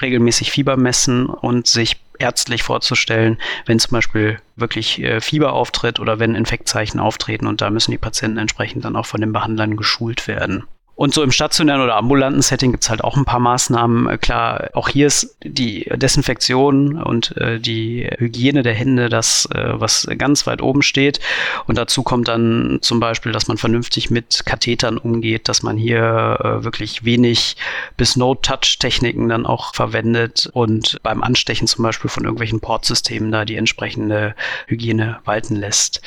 regelmäßig 0.00 0.50
Fieber 0.50 0.78
messen 0.78 1.26
und 1.26 1.66
sich 1.66 1.98
ärztlich 2.18 2.62
vorzustellen, 2.62 3.38
wenn 3.66 3.78
zum 3.78 3.92
Beispiel 3.92 4.38
wirklich 4.56 5.00
äh, 5.02 5.20
Fieber 5.20 5.52
auftritt 5.52 6.00
oder 6.00 6.18
wenn 6.18 6.34
Infektzeichen 6.34 7.00
auftreten 7.00 7.46
und 7.46 7.60
da 7.60 7.70
müssen 7.70 7.90
die 7.90 7.98
Patienten 7.98 8.38
entsprechend 8.38 8.84
dann 8.84 8.96
auch 8.96 9.06
von 9.06 9.20
den 9.20 9.32
Behandlern 9.32 9.76
geschult 9.76 10.28
werden. 10.28 10.64
Und 11.00 11.14
so 11.14 11.22
im 11.22 11.32
stationären 11.32 11.80
oder 11.80 11.96
ambulanten 11.96 12.42
Setting 12.42 12.72
gibt 12.72 12.84
es 12.84 12.90
halt 12.90 13.02
auch 13.02 13.16
ein 13.16 13.24
paar 13.24 13.40
Maßnahmen. 13.40 14.06
Äh, 14.06 14.18
klar, 14.18 14.68
auch 14.74 14.90
hier 14.90 15.06
ist 15.06 15.34
die 15.42 15.90
Desinfektion 15.94 17.02
und 17.02 17.34
äh, 17.38 17.58
die 17.58 18.06
Hygiene 18.18 18.62
der 18.62 18.74
Hände 18.74 19.08
das, 19.08 19.46
äh, 19.46 19.80
was 19.80 20.06
ganz 20.18 20.46
weit 20.46 20.60
oben 20.60 20.82
steht. 20.82 21.18
Und 21.66 21.78
dazu 21.78 22.02
kommt 22.02 22.28
dann 22.28 22.80
zum 22.82 23.00
Beispiel, 23.00 23.32
dass 23.32 23.48
man 23.48 23.56
vernünftig 23.56 24.10
mit 24.10 24.44
Kathetern 24.44 24.98
umgeht, 24.98 25.48
dass 25.48 25.62
man 25.62 25.78
hier 25.78 26.38
äh, 26.38 26.64
wirklich 26.64 27.02
wenig 27.02 27.56
bis 27.96 28.16
No-Touch-Techniken 28.16 29.30
dann 29.30 29.46
auch 29.46 29.74
verwendet 29.74 30.50
und 30.52 30.98
beim 31.02 31.22
Anstechen 31.22 31.66
zum 31.66 31.82
Beispiel 31.82 32.10
von 32.10 32.24
irgendwelchen 32.24 32.60
Portsystemen 32.60 33.32
da 33.32 33.46
die 33.46 33.56
entsprechende 33.56 34.34
Hygiene 34.66 35.20
walten 35.24 35.56
lässt. 35.56 36.02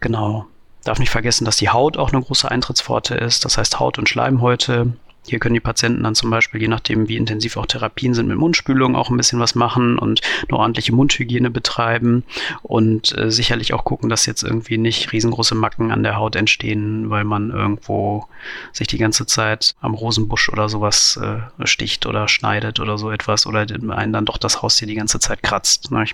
Genau. 0.00 0.48
Darf 0.84 0.98
nicht 0.98 1.10
vergessen, 1.10 1.44
dass 1.44 1.56
die 1.56 1.68
Haut 1.68 1.96
auch 1.96 2.12
eine 2.12 2.22
große 2.22 2.50
Eintrittspforte 2.50 3.14
ist. 3.14 3.44
Das 3.44 3.58
heißt 3.58 3.78
Haut 3.78 3.98
und 3.98 4.08
Schleimhäute. 4.08 4.92
Hier 5.28 5.38
können 5.38 5.54
die 5.54 5.60
Patienten 5.60 6.04
dann 6.04 6.14
zum 6.14 6.30
Beispiel, 6.30 6.60
je 6.60 6.68
nachdem, 6.68 7.08
wie 7.08 7.16
intensiv 7.16 7.56
auch 7.56 7.66
Therapien 7.66 8.14
sind, 8.14 8.28
mit 8.28 8.38
Mundspülung 8.38 8.96
auch 8.96 9.10
ein 9.10 9.16
bisschen 9.16 9.40
was 9.40 9.54
machen 9.54 9.98
und 9.98 10.22
eine 10.48 10.58
ordentliche 10.58 10.94
Mundhygiene 10.94 11.50
betreiben 11.50 12.24
und 12.62 13.16
äh, 13.16 13.30
sicherlich 13.30 13.74
auch 13.74 13.84
gucken, 13.84 14.08
dass 14.08 14.26
jetzt 14.26 14.42
irgendwie 14.42 14.78
nicht 14.78 15.12
riesengroße 15.12 15.54
Macken 15.54 15.90
an 15.90 16.02
der 16.02 16.16
Haut 16.16 16.34
entstehen, 16.34 17.10
weil 17.10 17.24
man 17.24 17.50
irgendwo 17.50 18.26
sich 18.72 18.86
die 18.88 18.98
ganze 18.98 19.26
Zeit 19.26 19.74
am 19.80 19.94
Rosenbusch 19.94 20.48
oder 20.48 20.68
sowas 20.68 21.18
äh, 21.22 21.66
sticht 21.66 22.06
oder 22.06 22.28
schneidet 22.28 22.80
oder 22.80 22.96
so 22.96 23.10
etwas 23.10 23.46
oder 23.46 23.66
einen 23.90 24.12
dann 24.12 24.24
doch 24.24 24.38
das 24.38 24.62
Haustier 24.62 24.88
die 24.88 24.94
ganze 24.94 25.20
Zeit 25.20 25.42
kratzt. 25.42 25.90
Ne? 25.90 26.04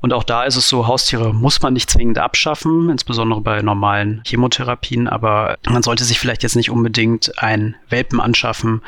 Und 0.00 0.12
auch 0.12 0.24
da 0.24 0.44
ist 0.44 0.56
es 0.56 0.68
so, 0.68 0.86
Haustiere 0.86 1.32
muss 1.32 1.62
man 1.62 1.72
nicht 1.72 1.90
zwingend 1.90 2.18
abschaffen, 2.18 2.90
insbesondere 2.90 3.40
bei 3.40 3.62
normalen 3.62 4.22
Chemotherapien, 4.26 5.08
aber 5.08 5.56
man 5.68 5.82
sollte 5.82 6.04
sich 6.04 6.20
vielleicht 6.20 6.42
jetzt 6.42 6.56
nicht 6.56 6.70
unbedingt 6.70 7.42
ein 7.42 7.76
Welpen 7.88 8.20
anschaffen, 8.20 8.82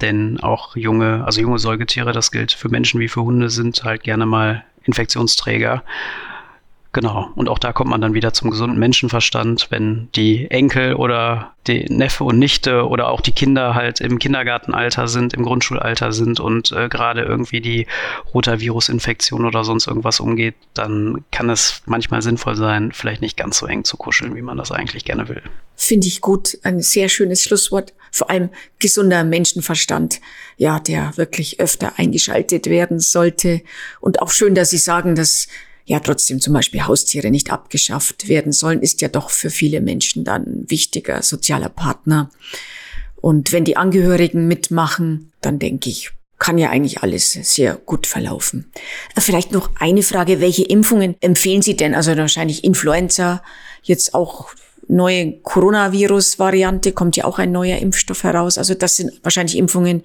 denn 0.00 0.40
auch 0.40 0.76
junge, 0.76 1.24
also 1.24 1.40
junge 1.40 1.58
Säugetiere, 1.58 2.12
das 2.12 2.30
gilt 2.32 2.52
für 2.52 2.68
Menschen 2.68 3.00
wie 3.00 3.08
für 3.08 3.22
Hunde, 3.22 3.50
sind 3.50 3.82
halt 3.84 4.02
gerne 4.02 4.26
mal 4.26 4.64
Infektionsträger. 4.84 5.84
Genau. 6.92 7.28
Und 7.34 7.48
auch 7.50 7.58
da 7.58 7.72
kommt 7.72 7.90
man 7.90 8.00
dann 8.00 8.14
wieder 8.14 8.32
zum 8.32 8.50
gesunden 8.50 8.78
Menschenverstand, 8.78 9.66
wenn 9.70 10.08
die 10.16 10.50
Enkel 10.50 10.94
oder 10.94 11.52
die 11.66 11.84
Neffe 11.84 12.24
und 12.24 12.38
Nichte 12.38 12.88
oder 12.88 13.08
auch 13.08 13.20
die 13.20 13.32
Kinder 13.32 13.74
halt 13.74 14.00
im 14.00 14.18
Kindergartenalter 14.18 15.06
sind, 15.06 15.34
im 15.34 15.42
Grundschulalter 15.42 16.12
sind 16.12 16.40
und 16.40 16.72
äh, 16.72 16.88
gerade 16.88 17.22
irgendwie 17.22 17.60
die 17.60 17.86
Rotavirusinfektion 18.32 19.44
oder 19.44 19.64
sonst 19.64 19.86
irgendwas 19.86 20.18
umgeht, 20.18 20.54
dann 20.72 21.24
kann 21.30 21.50
es 21.50 21.82
manchmal 21.84 22.22
sinnvoll 22.22 22.56
sein, 22.56 22.90
vielleicht 22.92 23.20
nicht 23.20 23.36
ganz 23.36 23.58
so 23.58 23.66
eng 23.66 23.84
zu 23.84 23.98
kuscheln, 23.98 24.34
wie 24.34 24.42
man 24.42 24.56
das 24.56 24.72
eigentlich 24.72 25.04
gerne 25.04 25.28
will. 25.28 25.42
Finde 25.76 26.06
ich 26.06 26.22
gut. 26.22 26.58
Ein 26.62 26.80
sehr 26.80 27.10
schönes 27.10 27.42
Schlusswort. 27.42 27.92
Vor 28.10 28.30
allem 28.30 28.48
gesunder 28.78 29.24
Menschenverstand, 29.24 30.22
ja, 30.56 30.80
der 30.80 31.16
wirklich 31.16 31.60
öfter 31.60 31.92
eingeschaltet 31.98 32.66
werden 32.66 32.98
sollte. 32.98 33.60
Und 34.00 34.22
auch 34.22 34.30
schön, 34.30 34.54
dass 34.54 34.70
Sie 34.70 34.78
sagen, 34.78 35.14
dass 35.14 35.48
ja 35.88 36.00
trotzdem 36.00 36.40
zum 36.40 36.52
Beispiel 36.52 36.86
Haustiere 36.86 37.30
nicht 37.30 37.50
abgeschafft 37.50 38.28
werden 38.28 38.52
sollen, 38.52 38.82
ist 38.82 39.00
ja 39.00 39.08
doch 39.08 39.30
für 39.30 39.50
viele 39.50 39.80
Menschen 39.80 40.22
dann 40.22 40.42
ein 40.42 40.70
wichtiger 40.70 41.22
sozialer 41.22 41.70
Partner. 41.70 42.30
Und 43.16 43.52
wenn 43.52 43.64
die 43.64 43.76
Angehörigen 43.76 44.46
mitmachen, 44.46 45.32
dann 45.40 45.58
denke 45.58 45.88
ich, 45.88 46.12
kann 46.38 46.58
ja 46.58 46.70
eigentlich 46.70 47.02
alles 47.02 47.32
sehr 47.32 47.74
gut 47.74 48.06
verlaufen. 48.06 48.70
Äh, 49.16 49.22
vielleicht 49.22 49.50
noch 49.50 49.70
eine 49.80 50.02
Frage, 50.02 50.40
welche 50.40 50.62
Impfungen 50.62 51.16
empfehlen 51.20 51.62
Sie 51.62 51.74
denn? 51.74 51.94
Also 51.94 52.16
wahrscheinlich 52.16 52.62
Influenza, 52.64 53.42
jetzt 53.82 54.14
auch 54.14 54.50
neue 54.86 55.40
Coronavirus-Variante, 55.40 56.92
kommt 56.92 57.16
ja 57.16 57.24
auch 57.24 57.38
ein 57.38 57.50
neuer 57.50 57.78
Impfstoff 57.78 58.22
heraus. 58.22 58.58
Also 58.58 58.74
das 58.74 58.96
sind 58.96 59.12
wahrscheinlich 59.24 59.56
Impfungen, 59.56 60.04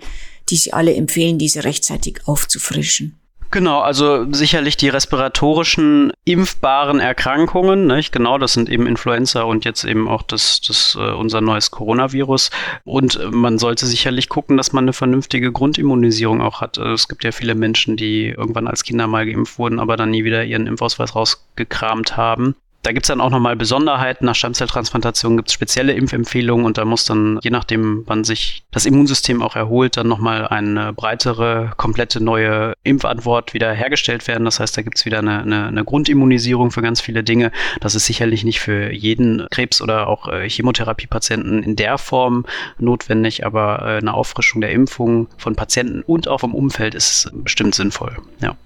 die 0.50 0.56
Sie 0.56 0.74
alle 0.74 0.96
empfehlen, 0.96 1.38
diese 1.38 1.66
rechtzeitig 1.66 2.22
aufzufrischen. 2.26 3.20
Genau, 3.54 3.82
also 3.82 4.26
sicherlich 4.32 4.78
die 4.78 4.90
respiratorischen 4.90 6.12
impfbaren 6.26 7.00
Erkrankungen, 7.00 7.86
nicht? 7.86 8.12
genau, 8.12 8.40
das 8.40 8.54
sind 8.54 8.68
eben 8.68 8.88
Influenza 8.88 9.44
und 9.44 9.64
jetzt 9.64 9.84
eben 9.84 10.08
auch 10.08 10.24
das, 10.24 10.60
das 10.62 10.98
äh, 11.00 11.12
unser 11.12 11.40
neues 11.40 11.70
Coronavirus. 11.70 12.50
Und 12.84 13.20
man 13.32 13.60
sollte 13.60 13.86
sicherlich 13.86 14.28
gucken, 14.28 14.58
dass 14.58 14.74
man 14.74 14.86
eine 14.86 14.94
vernünftige 14.94 15.52
Grundimmunisierung 15.52 16.42
auch 16.42 16.62
hat. 16.62 16.80
Also 16.80 16.94
es 16.94 17.08
gibt 17.08 17.24
ja 17.24 17.32
viele 17.32 17.54
Menschen, 17.54 17.96
die 17.96 18.30
irgendwann 18.30 18.68
als 18.68 18.84
Kinder 18.84 19.06
mal 19.06 19.28
geimpft 19.28 19.60
wurden, 19.60 19.80
aber 19.80 19.98
dann 19.98 20.10
nie 20.10 20.24
wieder 20.24 20.44
ihren 20.44 20.66
Impfausweis 20.66 21.16
rausgekramt 21.16 22.18
haben. 22.18 22.56
Da 22.84 22.92
gibt 22.92 23.06
es 23.06 23.08
dann 23.08 23.22
auch 23.22 23.30
nochmal 23.30 23.56
Besonderheiten. 23.56 24.26
Nach 24.26 24.36
Stammzelltransplantation 24.36 25.38
gibt 25.38 25.48
es 25.48 25.54
spezielle 25.54 25.94
Impfempfehlungen 25.94 26.66
und 26.66 26.78
da 26.78 26.84
muss 26.84 27.06
dann, 27.06 27.40
je 27.42 27.50
nachdem, 27.50 28.04
wann 28.08 28.26
sich 28.26 28.66
das 28.72 28.86
Immunsystem 28.86 29.42
auch 29.42 29.56
erholt, 29.56 29.96
dann 29.96 30.10
nochmal 30.10 30.48
eine 30.50 30.92
breitere, 30.92 31.72
komplette 31.78 32.22
neue 32.22 32.74
Impfantwort 32.84 33.54
wieder 33.54 33.72
hergestellt 33.72 34.28
werden. 34.28 34.44
Das 34.44 34.60
heißt, 34.60 34.76
da 34.76 34.82
gibt 34.82 34.98
es 34.98 35.06
wieder 35.06 35.20
eine, 35.20 35.44
eine, 35.44 35.68
eine, 35.68 35.86
Grundimmunisierung 35.86 36.72
für 36.72 36.82
ganz 36.82 37.00
viele 37.00 37.24
Dinge. 37.24 37.54
Das 37.80 37.96
ist 37.96 38.06
sicherlich 38.06 38.44
nicht 38.44 38.60
für 38.60 38.92
jeden 38.92 39.48
Krebs- 39.50 39.82
oder 39.82 40.08
auch 40.08 40.28
äh, 40.28 40.50
Chemotherapiepatienten 40.50 41.64
in 41.64 41.78
der 41.78 41.98
Form 41.98 42.46
notwendig, 42.80 43.46
aber 43.46 43.82
äh, 43.82 43.98
eine 44.00 44.14
Auffrischung 44.14 44.60
der 44.60 44.72
Impfung 44.72 45.30
von 45.38 45.56
Patienten 45.56 46.02
und 46.02 46.28
auch 46.28 46.42
vom 46.42 46.54
Umfeld 46.54 46.96
ist 46.96 47.32
bestimmt 47.34 47.76
sinnvoll. 47.76 48.18
Ja. 48.42 48.58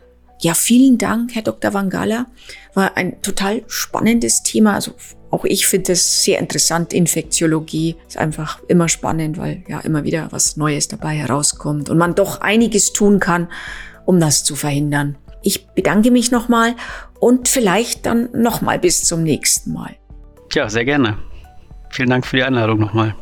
Ja, 0.41 0.53
vielen 0.53 0.97
Dank, 0.97 1.33
Herr 1.33 1.41
Dr. 1.41 1.73
Wangala. 1.73 2.27
War 2.73 2.95
ein 2.95 3.21
total 3.21 3.63
spannendes 3.67 4.43
Thema. 4.43 4.75
Also 4.75 4.93
auch 5.31 5.45
ich 5.45 5.67
finde 5.67 5.93
es 5.93 6.23
sehr 6.23 6.39
interessant. 6.39 6.93
Infektiologie 6.93 7.95
ist 8.07 8.17
einfach 8.17 8.61
immer 8.67 8.87
spannend, 8.87 9.37
weil 9.37 9.63
ja 9.67 9.79
immer 9.79 10.03
wieder 10.03 10.27
was 10.31 10.57
Neues 10.57 10.87
dabei 10.87 11.15
herauskommt 11.15 11.89
und 11.89 11.97
man 11.97 12.15
doch 12.15 12.41
einiges 12.41 12.93
tun 12.93 13.19
kann, 13.19 13.47
um 14.05 14.19
das 14.19 14.43
zu 14.43 14.55
verhindern. 14.55 15.17
Ich 15.41 15.67
bedanke 15.67 16.11
mich 16.11 16.31
nochmal 16.31 16.75
und 17.19 17.47
vielleicht 17.47 18.05
dann 18.05 18.29
nochmal 18.33 18.79
bis 18.79 19.03
zum 19.03 19.23
nächsten 19.23 19.73
Mal. 19.73 19.95
Ja, 20.53 20.69
sehr 20.69 20.85
gerne. 20.85 21.17
Vielen 21.89 22.09
Dank 22.09 22.25
für 22.25 22.37
die 22.37 22.43
Einladung 22.43 22.79
nochmal. 22.79 23.15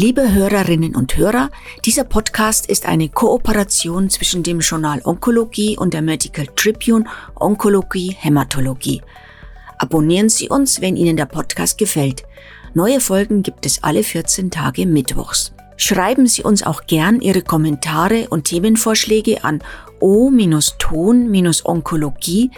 Liebe 0.00 0.32
Hörerinnen 0.32 0.94
und 0.94 1.16
Hörer, 1.16 1.50
dieser 1.84 2.04
Podcast 2.04 2.66
ist 2.66 2.86
eine 2.86 3.08
Kooperation 3.08 4.10
zwischen 4.10 4.44
dem 4.44 4.60
Journal 4.60 5.00
Onkologie 5.02 5.76
und 5.76 5.92
der 5.92 6.02
Medical 6.02 6.46
Tribune 6.54 7.04
Onkologie 7.34 8.14
Hämatologie. 8.16 9.02
Abonnieren 9.76 10.28
Sie 10.28 10.48
uns, 10.48 10.80
wenn 10.80 10.96
Ihnen 10.96 11.16
der 11.16 11.26
Podcast 11.26 11.78
gefällt. 11.78 12.22
Neue 12.74 13.00
Folgen 13.00 13.42
gibt 13.42 13.66
es 13.66 13.82
alle 13.82 14.04
14 14.04 14.52
Tage 14.52 14.86
Mittwochs. 14.86 15.52
Schreiben 15.76 16.28
Sie 16.28 16.44
uns 16.44 16.62
auch 16.62 16.86
gern 16.86 17.20
Ihre 17.20 17.42
Kommentare 17.42 18.28
und 18.28 18.44
Themenvorschläge 18.44 19.42
an 19.42 19.64
o-ton-onkologie 19.98 22.52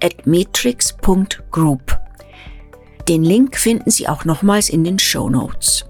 at 0.00 0.28
matrix.group. 0.28 1.98
Den 3.08 3.24
Link 3.24 3.56
finden 3.56 3.90
Sie 3.90 4.06
auch 4.06 4.24
nochmals 4.24 4.70
in 4.70 4.84
den 4.84 5.00
Show 5.00 5.28
Notes. 5.28 5.86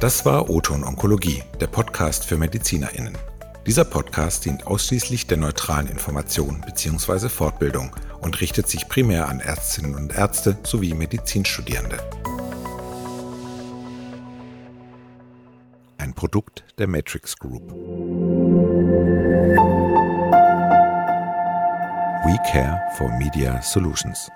Das 0.00 0.24
war 0.24 0.48
Oton 0.48 0.82
Onkologie, 0.82 1.42
der 1.60 1.66
Podcast 1.66 2.24
für 2.24 2.38
MedizinerInnen. 2.38 3.18
Dieser 3.66 3.84
Podcast 3.84 4.46
dient 4.46 4.66
ausschließlich 4.66 5.26
der 5.26 5.36
neutralen 5.36 5.88
Information 5.88 6.62
bzw. 6.64 7.28
Fortbildung 7.28 7.94
und 8.22 8.40
richtet 8.40 8.66
sich 8.66 8.88
primär 8.88 9.28
an 9.28 9.40
Ärztinnen 9.40 9.94
und 9.94 10.14
Ärzte 10.16 10.56
sowie 10.62 10.94
Medizinstudierende. 10.94 11.98
Ein 15.98 16.14
Produkt 16.14 16.64
der 16.78 16.88
Matrix 16.88 17.36
Group. 17.38 17.70
We 22.24 22.38
Care 22.50 22.80
for 22.96 23.10
Media 23.18 23.60
Solutions. 23.60 24.30